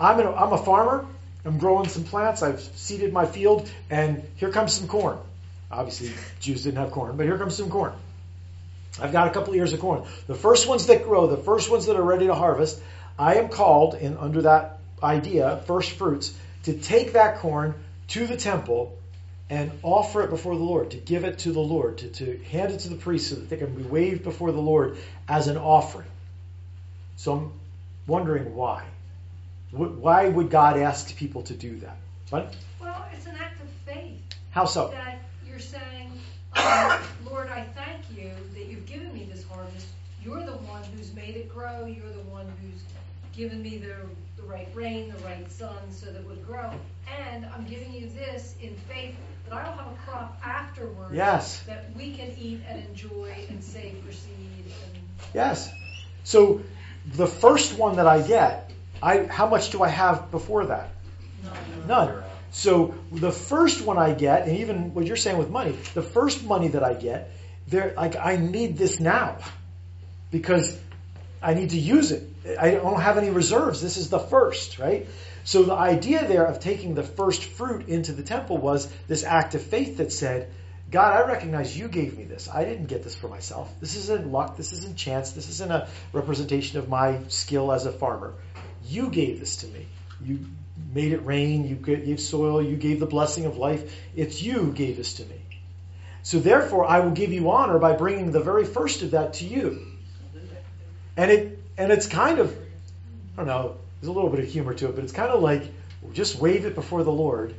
[0.00, 1.06] I'm, a, I'm a farmer.
[1.44, 2.42] I'm growing some plants.
[2.42, 5.18] I've seeded my field, and here comes some corn.
[5.70, 7.92] Obviously, Jews didn't have corn, but here comes some corn.
[9.00, 10.04] I've got a couple of ears of corn.
[10.26, 12.80] The first ones that grow, the first ones that are ready to harvest,
[13.18, 17.74] I am called in under that idea, first fruits, to take that corn
[18.08, 18.96] to the temple
[19.48, 22.72] and offer it before the Lord, to give it to the Lord, to, to hand
[22.72, 25.56] it to the priest so that they can be waved before the Lord as an
[25.56, 26.08] offering.
[27.16, 27.52] So I'm
[28.06, 28.84] wondering why.
[29.70, 31.96] Why would God ask people to do that?
[32.30, 32.54] What?
[32.80, 34.18] Well, it's an act of faith.
[34.50, 34.88] How so?
[34.88, 36.12] That you're saying,
[36.56, 39.86] um, Lord, I thank you that you've given me this harvest.
[40.24, 41.84] You're the one who's made it grow.
[41.84, 42.82] You're the one who's
[43.36, 43.94] given me the,
[44.46, 46.70] the right rain, the right sun, so that it would grow.
[47.20, 49.14] And I'm giving you this in faith
[49.48, 51.60] that I'll have a crop afterwards yes.
[51.62, 54.64] that we can eat and enjoy and save for seed.
[54.64, 55.02] And...
[55.34, 55.70] Yes.
[56.24, 56.62] So
[57.14, 58.70] the first one that I get,
[59.02, 60.90] I how much do I have before that?
[61.44, 61.86] None.
[61.86, 62.22] None.
[62.50, 66.42] So the first one I get, and even what you're saying with money, the first
[66.44, 67.30] money that I get,
[67.68, 69.38] there like I need this now
[70.30, 70.78] because
[71.42, 72.28] I need to use it.
[72.58, 73.82] I don't have any reserves.
[73.82, 75.06] This is the first, right?
[75.44, 79.54] So the idea there of taking the first fruit into the temple was this act
[79.54, 80.50] of faith that said,
[80.90, 82.48] God, I recognize you gave me this.
[82.48, 83.72] I didn't get this for myself.
[83.80, 84.56] This isn't luck.
[84.56, 85.32] This isn't chance.
[85.32, 88.34] This isn't a representation of my skill as a farmer.
[88.86, 89.86] You gave this to me.
[90.24, 90.40] You
[90.94, 91.66] made it rain.
[91.66, 92.62] You gave soil.
[92.62, 93.92] You gave the blessing of life.
[94.14, 95.40] It's you who gave this to me.
[96.22, 99.44] So therefore, I will give you honor by bringing the very first of that to
[99.44, 99.86] you.
[101.16, 102.56] And it and it's kind of
[103.34, 105.42] I don't know there's a little bit of humor to it, but it's kind of
[105.42, 105.62] like
[106.12, 107.54] just wave it before the Lord.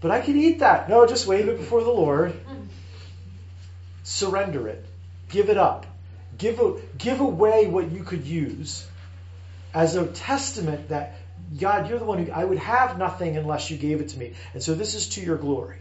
[0.00, 0.88] But I can eat that.
[0.88, 2.34] No, just wave it before the Lord.
[4.02, 4.84] Surrender it.
[5.28, 5.86] Give it up.
[6.38, 8.86] Give, a, give away what you could use
[9.74, 11.18] as a testament that
[11.58, 14.34] God, you're the one who I would have nothing unless you gave it to me.
[14.54, 15.78] And so this is to your glory.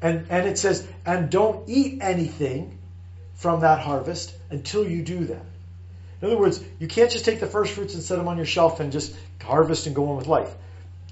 [0.00, 2.78] And and it says, and don't eat anything
[3.34, 5.44] from that harvest until you do that.
[6.22, 8.46] In other words, you can't just take the first fruits and set them on your
[8.46, 10.54] shelf and just harvest and go on with life.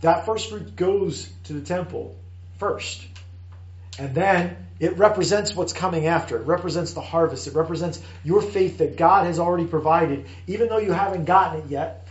[0.02, 2.16] That first fruit goes to the temple
[2.58, 3.04] first.
[3.98, 6.36] And then it represents what's coming after.
[6.36, 7.48] It represents the harvest.
[7.48, 10.26] It represents your faith that God has already provided.
[10.46, 12.06] Even though you haven't gotten it yet,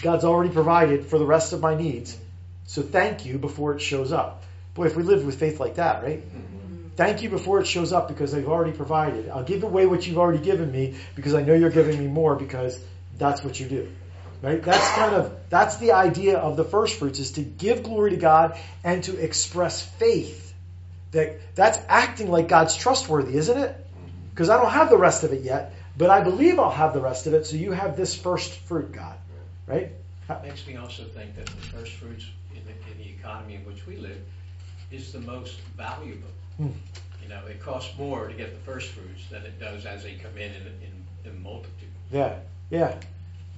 [0.00, 2.18] God's already provided for the rest of my needs.
[2.64, 4.42] So thank you before it shows up.
[4.74, 6.20] Boy, if we lived with faith like that, right?
[6.20, 6.61] Mm-hmm.
[6.94, 9.28] Thank you before it shows up because they've already provided.
[9.28, 12.36] I'll give away what you've already given me because I know you're giving me more
[12.36, 12.78] because
[13.18, 13.90] that's what you do.
[14.42, 14.62] Right?
[14.62, 18.16] That's kind of that's the idea of the first fruits is to give glory to
[18.16, 20.52] God and to express faith.
[21.12, 23.76] That that's acting like God's trustworthy, isn't it?
[24.30, 27.00] Because I don't have the rest of it yet, but I believe I'll have the
[27.00, 29.16] rest of it, so you have this first fruit, God.
[29.66, 29.92] Right?
[30.28, 33.64] That makes me also think that the first fruits in the, in the economy in
[33.64, 34.18] which we live
[34.90, 36.28] is the most valuable.
[36.56, 36.68] Hmm.
[37.22, 40.14] You know, it costs more to get the first fruits than it does as they
[40.14, 41.88] come in in, in, in multitude.
[42.10, 42.36] Yeah,
[42.70, 43.00] yeah,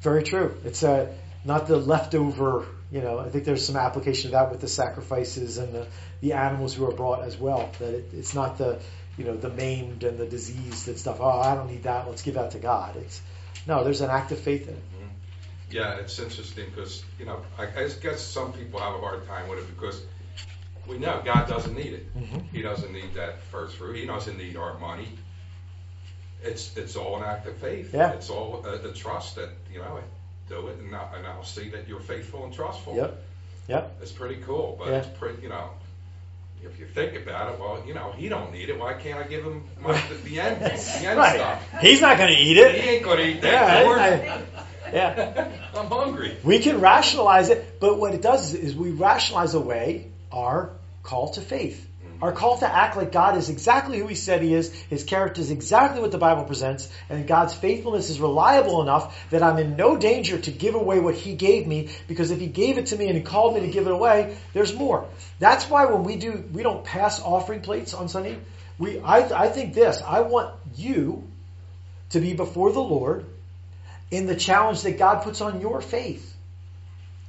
[0.01, 0.57] very true.
[0.64, 1.12] It's uh,
[1.45, 2.66] not the leftover.
[2.92, 5.86] You know, I think there's some application of that with the sacrifices and the,
[6.20, 7.70] the animals who are brought as well.
[7.78, 8.80] That it, it's not the
[9.16, 11.18] you know the maimed and the diseased and stuff.
[11.20, 12.07] Oh, I don't need that.
[12.07, 12.97] Let's give that to God.
[12.97, 13.20] It's
[13.66, 13.82] no.
[13.82, 14.82] There's an act of faith in it.
[15.74, 19.49] Yeah, it's interesting because you know I, I guess some people have a hard time
[19.49, 20.01] with it because
[20.87, 22.16] we know God doesn't need it.
[22.16, 22.43] Mhm.
[22.53, 23.97] He doesn't need that first fruit.
[23.97, 25.09] He doesn't need our money.
[26.43, 27.95] it's it's all an act of faith.
[27.95, 28.12] Yeah.
[28.12, 29.99] It's all a, a trust that you know
[30.49, 32.97] do it, and, I, and I'll see that you're faithful and trustful.
[32.97, 33.22] Yep.
[33.68, 33.97] Yep.
[34.03, 34.97] It's pretty cool, but Yeah.
[34.99, 35.70] it's pretty you know.
[36.62, 38.78] If you think about it, well, you know, he don't need it.
[38.78, 40.72] Why can't I give him my, the, the end, the
[41.09, 41.35] end Right.
[41.35, 41.62] stuff?
[41.82, 42.80] He's not going to eat it.
[42.82, 43.85] He ain't gonna eat Yeah, that.
[43.85, 43.99] corn.
[43.99, 44.43] I-
[44.91, 45.51] yeah.
[45.74, 46.37] I'm hungry.
[46.43, 50.70] We can rationalize it, but what it does is, is we rationalize away our
[51.03, 51.89] call to faith.
[52.22, 55.41] Our call to act like God is exactly who He said He is, His character
[55.41, 59.76] is exactly what the Bible presents, and God's faithfulness is reliable enough that I'm in
[59.76, 62.97] no danger to give away what He gave me, because if He gave it to
[62.97, 65.07] me and He called me to give it away, there's more.
[65.39, 68.39] That's why when we do, we don't pass offering plates on Sunday.
[68.78, 71.28] We, I, I think this, I want you
[72.11, 73.26] to be before the Lord
[74.11, 76.34] in the challenge that God puts on your faith.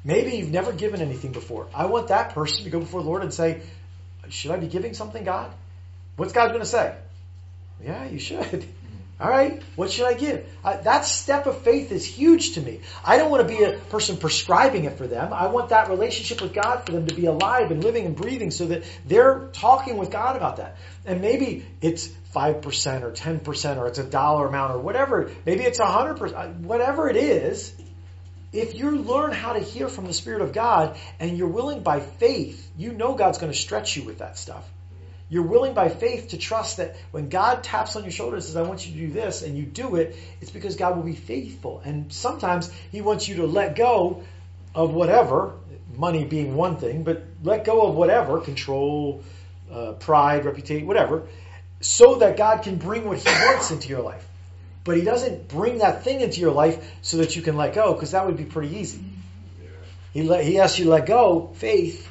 [0.06, 1.68] Maybe you've never given anything before.
[1.74, 3.64] I want that person to go before the Lord and say,
[4.30, 5.52] should I be giving something, God?
[6.16, 6.96] What's God going to say?
[7.84, 8.66] Yeah, you should.
[9.20, 10.46] All right, what should I give?
[10.62, 12.82] Uh, that step of faith is huge to me.
[13.04, 15.32] I don't want to be a person prescribing it for them.
[15.32, 18.52] I want that relationship with God for them to be alive and living and breathing
[18.52, 20.76] so that they're talking with God about that.
[21.06, 25.32] And maybe it's 5% or 10% or it's a dollar amount or whatever.
[25.46, 27.74] Maybe it's 100%, whatever it is.
[28.56, 32.00] If you learn how to hear from the Spirit of God and you're willing by
[32.00, 34.66] faith, you know God's going to stretch you with that stuff.
[35.28, 38.56] You're willing by faith to trust that when God taps on your shoulder and says,
[38.56, 41.16] I want you to do this, and you do it, it's because God will be
[41.16, 41.82] faithful.
[41.84, 44.24] And sometimes He wants you to let go
[44.74, 45.56] of whatever,
[45.98, 49.24] money being one thing, but let go of whatever, control,
[49.70, 51.28] uh, pride, reputation, whatever,
[51.82, 54.26] so that God can bring what He wants into your life.
[54.86, 57.94] But He doesn't bring that thing into your life so that you can let go,
[57.94, 59.04] because that would be pretty easy.
[59.62, 59.68] Yeah.
[60.14, 62.08] He, let, he asks you to let go, faith,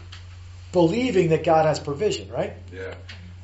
[0.72, 2.53] believing that God has provision, right?
[2.72, 2.95] Yeah.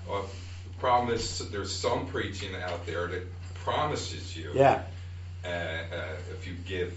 [0.09, 0.27] Well,
[0.65, 3.23] the problem is there's some preaching out there that
[3.55, 4.83] promises you, Yeah.
[5.45, 5.83] uh, uh,
[6.33, 6.93] if you give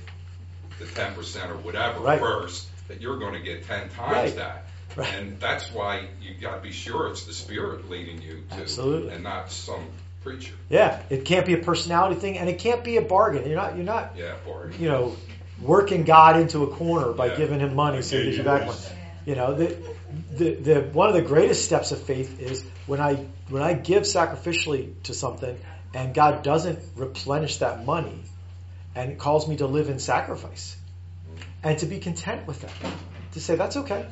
[0.79, 2.19] the 10% or whatever Right.
[2.19, 4.35] first, that you're going to get 10 times Right.
[4.37, 4.65] that.
[4.95, 5.13] Right.
[5.15, 9.13] And that's why you got to be sure it's the Spirit leading you to, Absolutely.
[9.13, 9.85] and not some
[10.23, 10.53] preacher.
[10.69, 13.45] Yeah, it can't be a personality thing, and it can't be a bargain.
[13.47, 15.15] You're not, you're not, Yeah, or you know,
[15.61, 17.35] working God into a corner by Yeah.
[17.37, 18.79] giving him money so he gives you back money.
[19.25, 19.77] You know, the,
[20.35, 24.03] the the one of the greatest steps of faith is when I when I give
[24.03, 25.57] sacrificially to something,
[25.93, 28.19] and God doesn't replenish that money,
[28.95, 30.75] and calls me to live in sacrifice,
[31.63, 32.71] and to be content with that,
[33.33, 34.05] to say that's okay.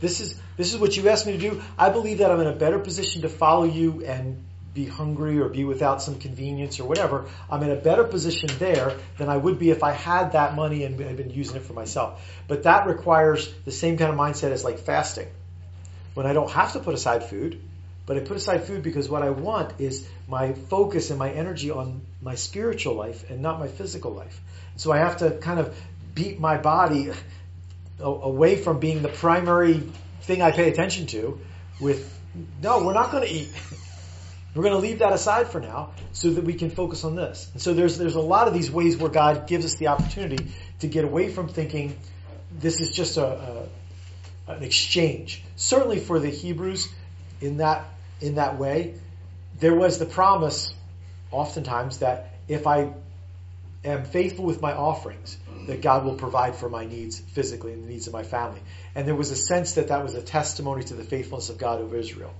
[0.00, 1.62] This is this is what you asked me to do.
[1.78, 4.44] I believe that I'm in a better position to follow you and
[4.74, 7.26] be hungry or be without some convenience or whatever.
[7.48, 10.82] I'm in a better position there than I would be if I had that money
[10.84, 12.20] and had been using it for myself.
[12.48, 15.28] But that requires the same kind of mindset as like fasting.
[16.14, 17.60] When I don't have to put aside food,
[18.06, 21.70] but I put aside food because what I want is my focus and my energy
[21.70, 24.40] on my spiritual life and not my physical life.
[24.76, 25.76] So I have to kind of
[26.14, 27.12] beat my body
[28.00, 29.82] away from being the primary
[30.22, 31.38] thing I pay attention to
[31.80, 32.12] with,
[32.62, 33.48] no, we're not going to eat.
[34.54, 37.50] We're going to leave that aside for now so that we can focus on this.
[37.52, 40.52] And so there's, there's a lot of these ways where God gives us the opportunity
[40.80, 41.98] to get away from thinking
[42.60, 43.68] this is just a, a
[44.46, 45.42] an exchange.
[45.56, 46.88] Certainly for the Hebrews
[47.40, 47.86] in that,
[48.20, 48.94] in that way,
[49.58, 50.74] there was the promise
[51.30, 52.92] oftentimes that if I
[53.84, 55.36] am faithful with my offerings,
[55.66, 58.60] that God will provide for my needs physically and the needs of my family.
[58.94, 61.80] And there was a sense that that was a testimony to the faithfulness of God
[61.80, 62.32] over Israel.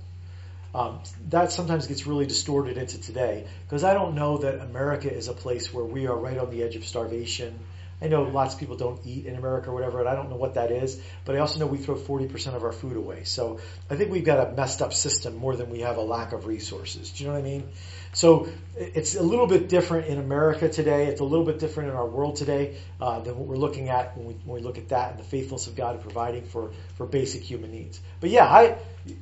[0.75, 0.99] Um,
[1.29, 5.33] that sometimes gets really distorted into today because I don't know that America is a
[5.33, 7.57] place where we are right on the edge of starvation.
[8.01, 10.35] I know lots of people don't eat in America or whatever, and I don't know
[10.35, 13.23] what that is, but I also know we throw 40% of our food away.
[13.23, 16.33] So I think we've got a messed up system more than we have a lack
[16.33, 17.11] of resources.
[17.11, 17.69] Do you know what I mean?
[18.11, 21.07] So it's a little bit different in America today.
[21.07, 24.17] It's a little bit different in our world today uh, than what we're looking at
[24.17, 26.71] when we, when we look at that and the faithfulness of God in providing for,
[26.95, 27.99] for basic human needs.
[28.19, 28.77] But yeah, I,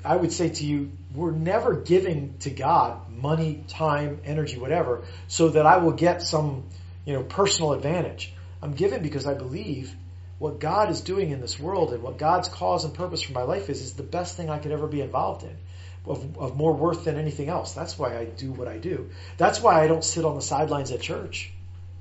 [0.06, 5.50] I would say to you, we're never giving to God money, time, energy, whatever, so
[5.50, 6.64] that I will get some,
[7.06, 8.34] you know, personal advantage.
[8.64, 9.94] I'm given because I believe
[10.40, 13.44] what God is doing in this world and what God's cause and purpose for my
[13.44, 15.58] life is, is the best thing I could ever be involved in.
[16.06, 17.74] Of, of more worth than anything else.
[17.74, 19.10] That's why I do what I do.
[19.38, 21.52] That's why I don't sit on the sidelines at church.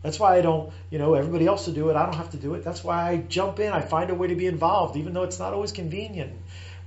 [0.03, 1.97] That's why I don't, you know, everybody else to do it.
[1.97, 2.65] I don't have to do it.
[2.65, 3.73] That's why I jump in.
[3.73, 6.33] I find a way to be involved, even though it's not always convenient.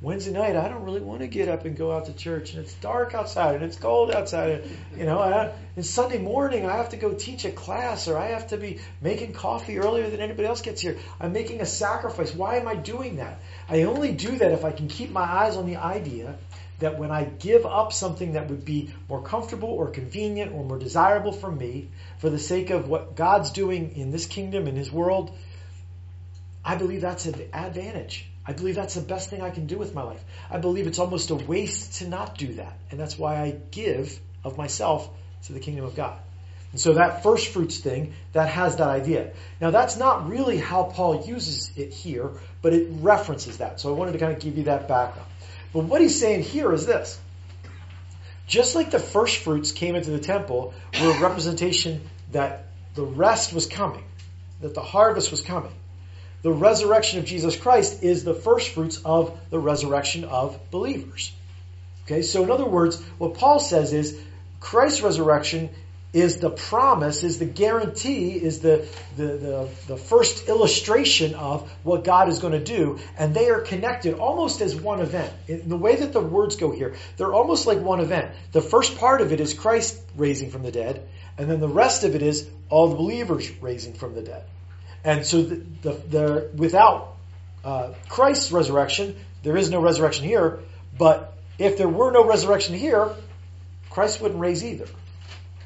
[0.05, 2.63] Wednesday night, I don't really want to get up and go out to church, and
[2.63, 4.51] it's dark outside, and it's cold outside.
[4.51, 8.15] And, you know, I, and Sunday morning, I have to go teach a class, or
[8.15, 10.99] I have to be making coffee earlier than anybody else gets here.
[11.19, 12.35] I'm making a sacrifice.
[12.35, 13.41] Why am I doing that?
[13.67, 16.35] I only do that if I can keep my eyes on the idea
[16.77, 20.77] that when I give up something that would be more comfortable or convenient or more
[20.77, 21.87] desirable for me
[22.19, 25.35] for the sake of what God's doing in this kingdom, in His world,
[26.63, 28.29] I believe that's an advantage.
[28.47, 30.23] I believe that's the best thing I can do with my life.
[30.51, 32.77] I believe it's almost a waste to not do that.
[32.91, 35.09] And that's why I give of myself
[35.45, 36.19] to the kingdom of God.
[36.71, 39.31] And so that first fruits thing, that has that idea.
[39.61, 42.31] Now that's not really how Paul uses it here,
[42.61, 43.79] but it references that.
[43.79, 45.29] So I wanted to kind of give you that background.
[45.73, 47.19] But what he's saying here is this.
[48.47, 53.53] Just like the first fruits came into the temple were a representation that the rest
[53.53, 54.03] was coming,
[54.61, 55.71] that the harvest was coming.
[56.45, 61.31] The resurrection of Jesus Christ is the first fruits of the resurrection of believers.
[62.03, 64.15] Okay, so in other words, what Paul says is
[64.59, 65.71] Christ's resurrection
[66.13, 68.87] is the promise, is the guarantee, is the,
[69.17, 72.99] the, the, the, first illustration of what God is going to do.
[73.17, 75.33] And they are connected almost as one event.
[75.47, 78.29] In the way that the words go here, they're almost like one event.
[78.51, 81.07] The first part of it is Christ raising from the dead,
[81.39, 84.43] and then the rest of it is all the believers raising from the dead.
[85.05, 87.15] And so the, the, the without
[87.63, 90.59] uh, Christ's resurrection, there is no resurrection here.
[90.97, 93.11] But if there were no resurrection here,
[93.91, 94.87] Christ wouldn't raise either.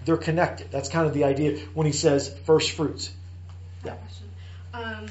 [0.04, 0.72] They're connected.
[0.72, 3.12] That's kind of the idea when he says first fruits.
[3.86, 3.96] Yeah.
[4.74, 5.08] Um,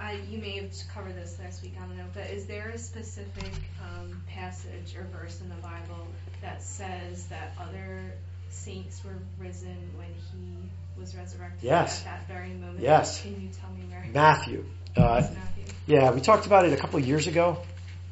[0.00, 2.78] I, you may have covered this last week, I don't know, but is there a
[2.78, 6.08] specific um, passage or verse in the Bible
[6.40, 8.12] that says that other
[8.50, 10.68] saints were risen when he
[10.98, 12.00] was resurrected yes.
[12.00, 12.80] at that very moment?
[12.80, 13.22] Yes.
[13.22, 14.04] Can you tell me where?
[14.12, 14.64] Matthew.
[14.96, 15.64] Uh, Matthew.
[15.86, 17.58] Yeah, we talked about it a couple of years ago.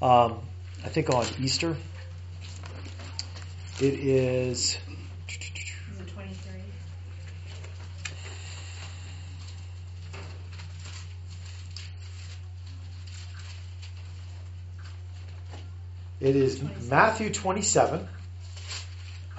[0.02, 0.38] Um,
[0.84, 1.76] I think on Easter.
[3.80, 4.78] It is.
[5.28, 6.60] Is it 23?
[16.20, 18.06] It is Matthew 27.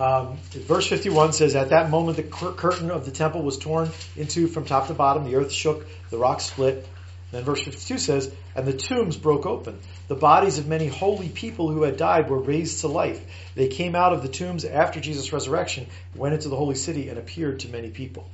[0.01, 3.91] Um, verse 51 says, At that moment the cur- curtain of the temple was torn
[4.15, 6.87] into from top to bottom, the earth shook, the rocks split.
[7.31, 9.79] Then verse 52 says, And the tombs broke open.
[10.07, 13.21] The bodies of many holy people who had died were raised to life.
[13.53, 15.85] They came out of the tombs after Jesus' resurrection,
[16.15, 18.27] went into the holy city, and appeared to many people.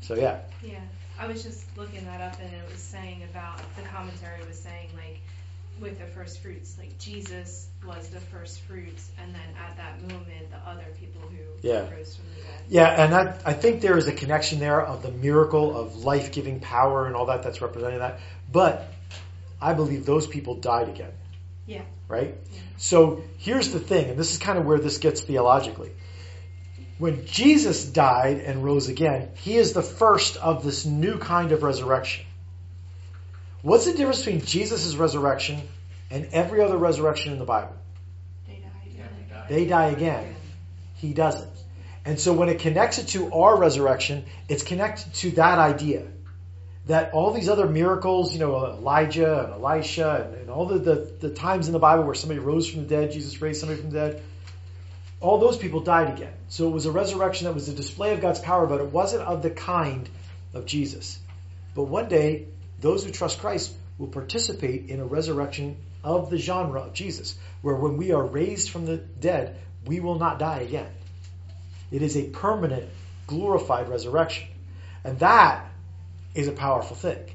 [0.00, 0.40] So, yeah.
[0.60, 0.80] Yeah.
[1.18, 4.88] I was just looking that up, and it was saying about, the commentary was saying,
[4.96, 5.20] like,
[5.80, 6.76] with the first fruits.
[6.78, 11.68] Like Jesus was the first fruits, and then at that moment, the other people who
[11.68, 11.90] yeah.
[11.90, 12.60] rose from the dead.
[12.68, 16.32] Yeah, and I, I think there is a connection there of the miracle of life
[16.32, 18.20] giving power and all that that's representing that.
[18.50, 18.92] But
[19.60, 21.12] I believe those people died again.
[21.66, 21.82] Yeah.
[22.08, 22.34] Right?
[22.52, 22.60] Yeah.
[22.76, 25.92] So here's the thing, and this is kind of where this gets theologically.
[26.98, 31.62] When Jesus died and rose again, he is the first of this new kind of
[31.62, 32.25] resurrection.
[33.62, 35.60] What's the difference between Jesus' resurrection
[36.10, 37.74] and every other resurrection in the Bible?
[38.46, 39.46] They die again.
[39.48, 40.34] They die again.
[40.96, 41.50] He doesn't.
[42.04, 46.06] And so when it connects it to our resurrection, it's connected to that idea.
[46.86, 51.12] That all these other miracles, you know, Elijah and Elisha and, and all the, the,
[51.18, 53.90] the times in the Bible where somebody rose from the dead, Jesus raised somebody from
[53.90, 54.22] the dead,
[55.20, 56.32] all those people died again.
[56.48, 59.22] So it was a resurrection that was a display of God's power, but it wasn't
[59.22, 60.08] of the kind
[60.54, 61.18] of Jesus.
[61.74, 62.46] But one day,
[62.80, 67.74] those who trust Christ will participate in a resurrection of the genre of Jesus, where
[67.74, 70.90] when we are raised from the dead, we will not die again.
[71.90, 72.88] It is a permanent,
[73.26, 74.48] glorified resurrection.
[75.04, 75.66] And that
[76.34, 77.30] is a powerful thing.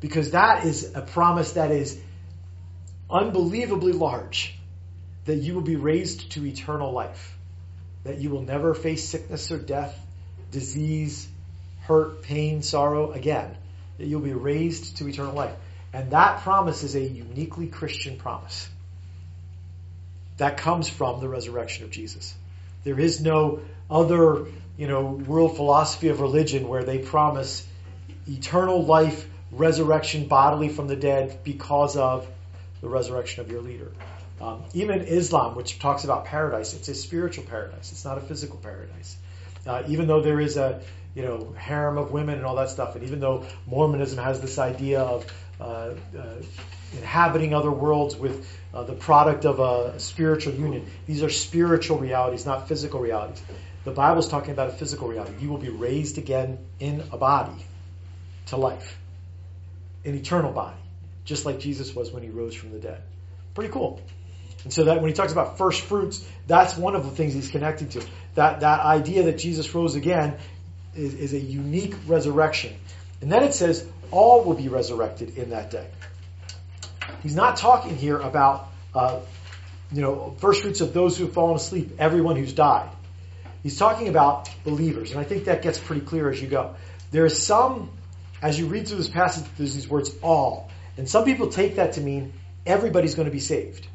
[0.00, 2.00] Because that is a promise that is
[3.10, 4.54] unbelievably large
[5.24, 7.36] that you will be raised to eternal life,
[8.04, 9.98] that you will never face sickness or death,
[10.50, 11.28] disease,
[11.80, 13.57] hurt, pain, sorrow again
[13.98, 15.54] that you'll be raised to eternal life.
[15.92, 18.68] And that promise is a uniquely Christian promise.
[20.36, 22.34] That comes from the resurrection of Jesus.
[22.84, 24.46] There is no other,
[24.76, 27.66] you know, world philosophy of religion where they promise
[28.28, 32.28] eternal life, resurrection bodily from the dead because of
[32.80, 33.90] the resurrection of your leader.
[34.40, 37.90] Um, even Islam, which talks about paradise, it's a spiritual paradise.
[37.90, 39.16] It's not a physical paradise.
[39.66, 40.80] Uh, even though there is a
[41.18, 44.56] you know harem of women and all that stuff, and even though Mormonism has this
[44.56, 45.26] idea of
[45.60, 45.94] uh, uh,
[46.96, 52.46] inhabiting other worlds with uh, the product of a spiritual union, these are spiritual realities,
[52.46, 53.42] not physical realities.
[53.82, 55.32] The Bible is talking about a physical reality.
[55.40, 57.64] You will be raised again in a body
[58.46, 58.96] to life,
[60.04, 60.78] an eternal body,
[61.24, 63.02] just like Jesus was when he rose from the dead.
[63.54, 64.00] Pretty cool.
[64.62, 67.50] And so that when he talks about first fruits, that's one of the things he's
[67.50, 68.04] connecting to.
[68.36, 70.36] That that idea that Jesus rose again
[70.94, 72.74] is, is a unique resurrection.
[73.20, 75.88] And then it says all will be resurrected in that day.
[77.22, 79.20] He's not talking here about uh,
[79.92, 82.90] you know, first fruits of those who have fallen asleep, everyone who's died.
[83.62, 86.74] He's talking about believers, and I think that gets pretty clear as you go.
[87.10, 87.90] There is some,
[88.42, 90.70] as you read through this passage, there's these words all.
[90.96, 92.32] And some people take that to mean
[92.66, 93.86] everybody's going to be saved.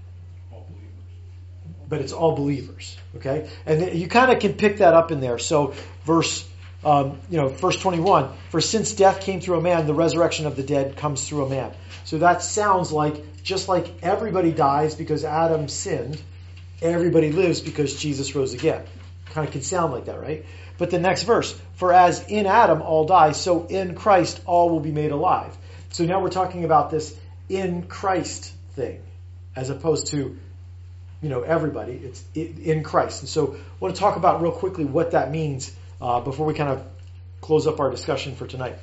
[1.87, 3.49] But it's all believers, okay?
[3.65, 5.37] And you kind of can pick that up in there.
[5.37, 5.75] So,
[6.05, 6.47] verse,
[6.85, 10.55] um, you know, verse 21, for since death came through a man, the resurrection of
[10.55, 11.71] the dead comes through a man.
[12.03, 16.21] So that sounds like, just like everybody dies because Adam sinned,
[16.81, 18.83] everybody lives because Jesus rose again.
[19.27, 20.45] Kind of can sound like that, right?
[20.77, 24.79] But the next verse, for as in Adam all die, so in Christ all will
[24.79, 25.55] be made alive.
[25.91, 27.15] So now we're talking about this
[27.47, 29.01] in Christ thing,
[29.55, 30.37] as opposed to,
[31.21, 31.93] you know, everybody.
[31.93, 33.21] It's in Christ.
[33.21, 35.73] And so I want to talk about real quickly what that means
[36.03, 36.85] uh, before we kind of
[37.39, 38.75] close up our discussion for tonight.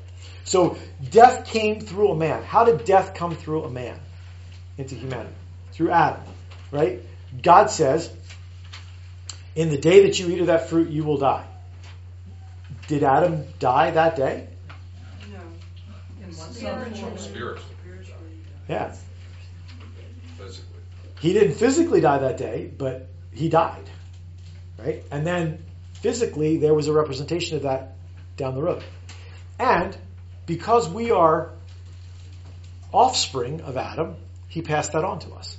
[0.44, 0.78] So
[1.10, 2.42] death came through a man.
[2.42, 4.00] How did death come through a man
[4.78, 5.34] into humanity?
[5.72, 6.22] Through Adam,
[6.70, 7.02] right?
[7.42, 8.10] God says,
[9.54, 11.46] in the day that you eat of that fruit, you will die.
[12.88, 14.48] Did Adam die that day?
[15.30, 16.32] No.
[16.32, 17.18] Spiritually.
[17.18, 17.62] Spiritually.
[18.68, 18.94] Yeah.
[20.38, 20.80] Physically.
[21.20, 23.88] He didn't physically die that day, but he died.
[24.78, 25.04] Right?
[25.10, 25.62] And then
[26.00, 27.94] physically, there was a representation of that
[28.36, 28.82] down the road.
[29.58, 29.96] And
[30.46, 31.50] because we are
[32.92, 34.16] offspring of Adam,
[34.48, 35.56] he passed that on to us.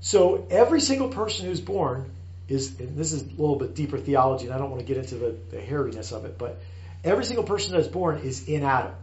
[0.00, 2.10] So every single person who's born
[2.48, 4.96] is, and this is a little bit deeper theology, and I don't want to get
[4.96, 6.60] into the, the hairiness of it, but
[7.04, 8.94] every single person that's born is in Adam.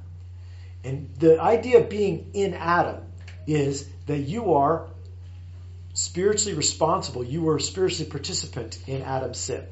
[0.84, 3.02] And the idea of being in Adam
[3.46, 4.88] is that you are
[5.94, 7.24] spiritually responsible.
[7.24, 9.66] You were spiritually participant in Adam's sin.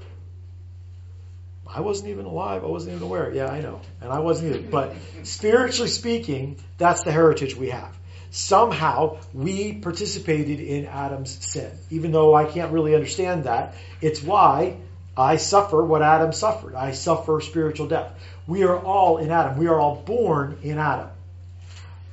[1.68, 2.64] I wasn't even alive.
[2.64, 3.34] I wasn't even aware.
[3.34, 3.82] Yeah, I know.
[4.02, 4.68] And I wasn't either.
[4.68, 7.96] But spiritually speaking, that's the heritage we have.
[8.32, 11.72] Somehow we participated in Adam's sin.
[11.90, 14.78] Even though I can't really understand that, it's why
[15.18, 16.76] I suffer what Adam suffered.
[16.76, 18.12] I suffer spiritual death.
[18.48, 19.58] We are all in Adam.
[19.58, 21.10] We are all born in Adam.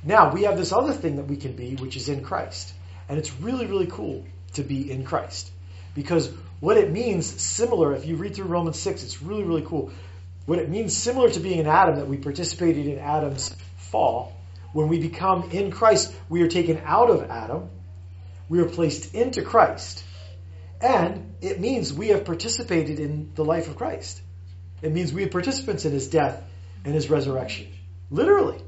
[0.03, 2.73] Now, we have this other thing that we can be, which is in Christ.
[3.07, 5.51] And it's really, really cool to be in Christ.
[5.95, 9.91] Because what it means, similar, if you read through Romans 6, it's really, really cool.
[10.45, 14.33] What it means, similar to being in Adam, that we participated in Adam's fall,
[14.73, 17.69] when we become in Christ, we are taken out of Adam,
[18.49, 20.03] we are placed into Christ,
[20.81, 24.21] and it means we have participated in the life of Christ.
[24.81, 26.43] It means we are participants in his death
[26.83, 27.67] and his resurrection.
[28.11, 28.59] Literally.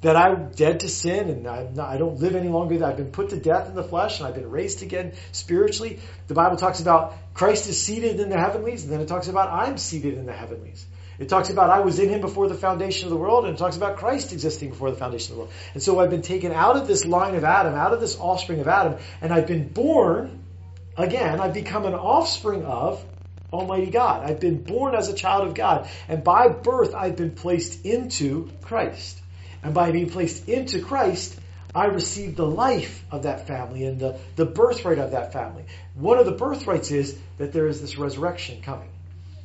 [0.00, 2.78] That I'm dead to sin and not, i don't live any longer.
[2.78, 5.98] That I've been put to death in the flesh and I've been raised again spiritually.
[6.28, 9.50] The Bible talks about Christ is seated in the heavenlies and then it talks about
[9.50, 10.86] I'm seated in the heavenlies.
[11.18, 13.58] It talks about I was in him before the foundation of the world, and it
[13.58, 15.52] talks about Christ existing before the foundation of the world.
[15.74, 18.60] And so I've been taken out of this line of Adam, out of this offspring
[18.60, 20.44] of Adam, and I've been born
[20.96, 21.40] again.
[21.40, 23.04] I've become an offspring of
[23.52, 24.30] Almighty God.
[24.30, 28.50] I've been born as a child of God, and by birth I've been placed into
[28.62, 29.20] Christ.
[29.62, 31.38] And by being placed into Christ,
[31.74, 35.64] I receive the life of that family and the, the birthright of that family.
[35.94, 38.88] One of the birthrights is that there is this resurrection coming.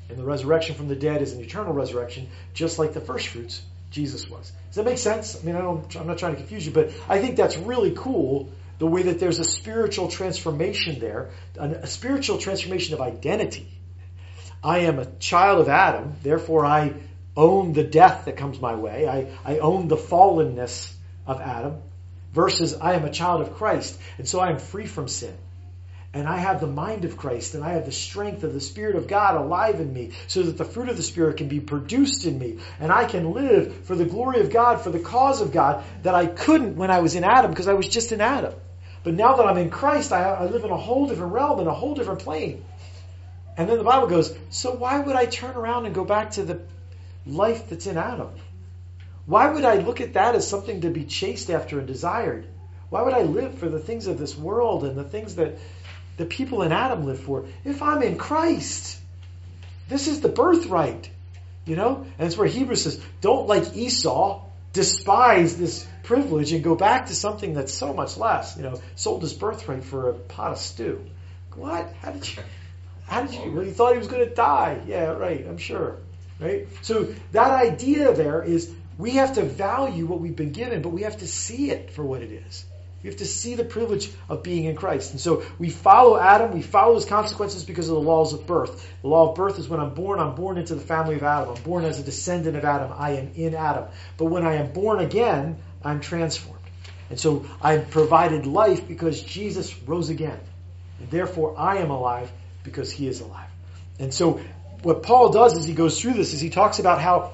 [0.10, 3.62] And the resurrection from the dead is an eternal resurrection, just like the first fruits
[3.92, 4.52] Jesus was.
[4.68, 5.40] Does that make sense?
[5.40, 7.94] I mean, I don't, I'm not trying to confuse you, but I think that's really
[7.96, 8.50] cool
[8.80, 13.68] the way that there's a spiritual transformation there, a spiritual transformation of identity.
[14.64, 16.94] I am a child of Adam, therefore I
[17.36, 19.08] own the death that comes my way.
[19.08, 20.92] I, I own the fallenness
[21.26, 21.82] of Adam
[22.34, 25.36] versus I am a child of Christ, and so I am free from sin
[26.14, 28.96] and I have the mind of Christ and I have the strength of the Spirit
[28.96, 32.26] of God alive in me so that the fruit of the Spirit can be produced
[32.26, 35.52] in me and I can live for the glory of God, for the cause of
[35.52, 38.54] God that I couldn't when I was in Adam because I was just in Adam.
[39.04, 41.68] But now that I'm in Christ, I, I live in a whole different realm, and
[41.68, 42.64] a whole different plane.
[43.58, 46.44] And then the Bible goes, so why would I turn around and go back to
[46.44, 46.62] the
[47.26, 48.30] life that's in Adam?
[49.26, 52.46] Why would I look at that as something to be chased after and desired?
[52.90, 55.58] Why would I live for the things of this world and the things that
[56.18, 57.46] the people in Adam live for.
[57.66, 59.00] If I'm in Christ,
[59.90, 61.10] this is the birthright.
[61.66, 62.06] You know?
[62.18, 64.44] And it's where Hebrews says, don't like Esau,
[64.74, 68.58] despise this privilege and go back to something that's so much less.
[68.58, 71.04] You know, sold his birthright for a pot of stew.
[71.56, 71.92] What?
[72.02, 72.44] How did you,
[73.06, 74.82] how did you, well, he thought he was going to die.
[74.88, 75.98] Yeah, right, I'm sure.
[76.40, 76.68] Right?
[76.82, 81.02] So that idea there is we have to value what we've been given, but we
[81.04, 82.66] have to see it for what it is.
[83.02, 85.12] We have to see the privilege of being in Christ.
[85.12, 88.90] And so we follow Adam, we follow his consequences because of the laws of birth.
[89.02, 91.56] The law of birth is when I'm born, I'm born into the family of Adam.
[91.56, 92.94] I'm born as a descendant of Adam.
[92.96, 93.86] I am in Adam.
[94.18, 96.62] But when I am born again, I'm transformed.
[97.10, 100.40] And so I'm provided life because Jesus rose again.
[101.00, 102.32] and therefore I am alive
[102.64, 103.50] because he is alive.
[104.00, 104.40] And so
[104.84, 107.32] what Paul does as he goes through this is he talks about how,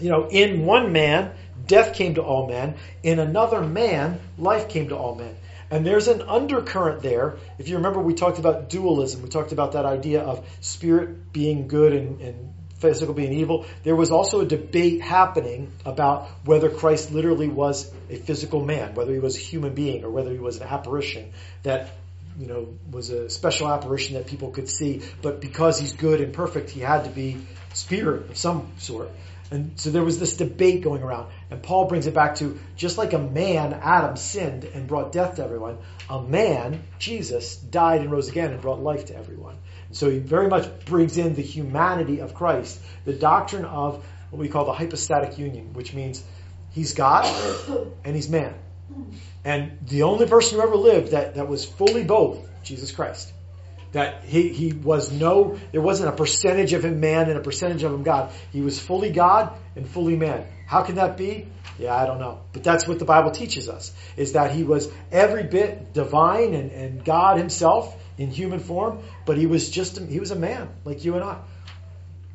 [0.00, 1.32] you know, in one man,
[1.66, 2.76] death came to all men.
[3.02, 5.36] In another man, life came to all men.
[5.70, 7.36] And there's an undercurrent there.
[7.58, 9.22] If you remember, we talked about dualism.
[9.22, 13.66] We talked about that idea of spirit being good and, and physical being evil.
[13.84, 19.12] There was also a debate happening about whether Christ literally was a physical man, whether
[19.12, 21.90] he was a human being or whether he was an apparition that
[22.40, 25.02] you know was a special apparition that people could see.
[25.20, 27.36] But because he's good and perfect, he had to be
[27.74, 29.10] spirit of some sort.
[29.50, 31.30] And so there was this debate going around.
[31.50, 35.36] And Paul brings it back to just like a man, Adam sinned and brought death
[35.36, 35.78] to everyone,
[36.08, 39.56] a man, Jesus, died and rose again and brought life to everyone.
[39.88, 44.38] And so he very much brings in the humanity of Christ, the doctrine of what
[44.38, 46.22] we call the hypostatic union, which means
[46.70, 47.24] he's God
[48.04, 48.54] and he's man.
[49.44, 53.32] And the only person who ever lived that, that was fully both, Jesus Christ
[53.92, 57.82] that he, he was no, there wasn't a percentage of him man and a percentage
[57.82, 58.30] of him God.
[58.52, 60.46] He was fully God and fully man.
[60.66, 61.48] How can that be?
[61.78, 62.40] Yeah, I don't know.
[62.52, 66.70] But that's what the Bible teaches us, is that he was every bit divine and,
[66.70, 71.04] and God himself in human form, but he was just, he was a man, like
[71.04, 71.38] you and I.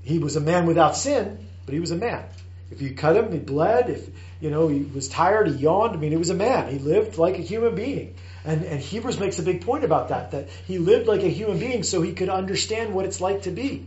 [0.01, 2.25] He was a man without sin, but he was a man.
[2.71, 3.89] If you cut him, he bled.
[3.89, 4.09] If,
[4.41, 5.93] you know, he was tired, he yawned.
[5.93, 6.71] I mean, he was a man.
[6.71, 8.15] He lived like a human being.
[8.43, 11.59] And, and Hebrews makes a big point about that, that he lived like a human
[11.59, 13.85] being so he could understand what it's like to be.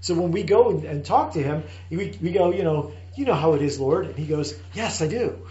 [0.00, 3.24] So when we go and, and talk to him, we, we go, you know, you
[3.24, 4.06] know how it is, Lord.
[4.06, 5.46] And he goes, yes, I do.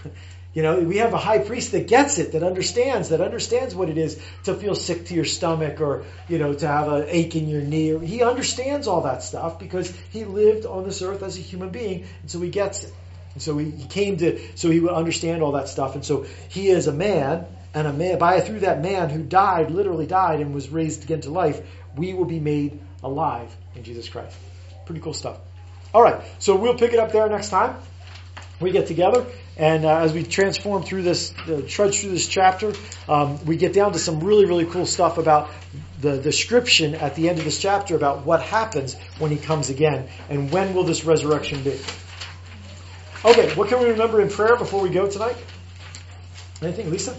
[0.54, 3.88] You know, we have a high priest that gets it, that understands, that understands what
[3.88, 7.36] it is to feel sick to your stomach or, you know, to have an ache
[7.36, 8.04] in your knee.
[8.04, 12.08] He understands all that stuff because he lived on this earth as a human being,
[12.22, 12.92] and so he gets it.
[13.36, 15.94] And so he, came to, so he would understand all that stuff.
[15.94, 17.46] And so he is a man,
[17.76, 21.22] and a man, by through that man who died, literally died, and was raised again
[21.22, 21.62] to life,
[21.96, 24.36] we will be made alive in Jesus Christ.
[24.88, 25.38] Pretty cool stuff.
[25.94, 27.76] All right, so we'll pick it up there next time
[28.60, 29.26] we get together.
[29.58, 32.74] And uh, as we transform through this, uh, trudge through this chapter,
[33.08, 35.50] um, we get down to some really, really cool stuff about
[36.00, 40.08] the description at the end of this chapter about what happens when he comes again
[40.30, 41.78] and when will this resurrection be.
[43.26, 45.36] Okay, what can we remember in prayer before we go tonight?
[46.62, 47.16] Anything, Lisa?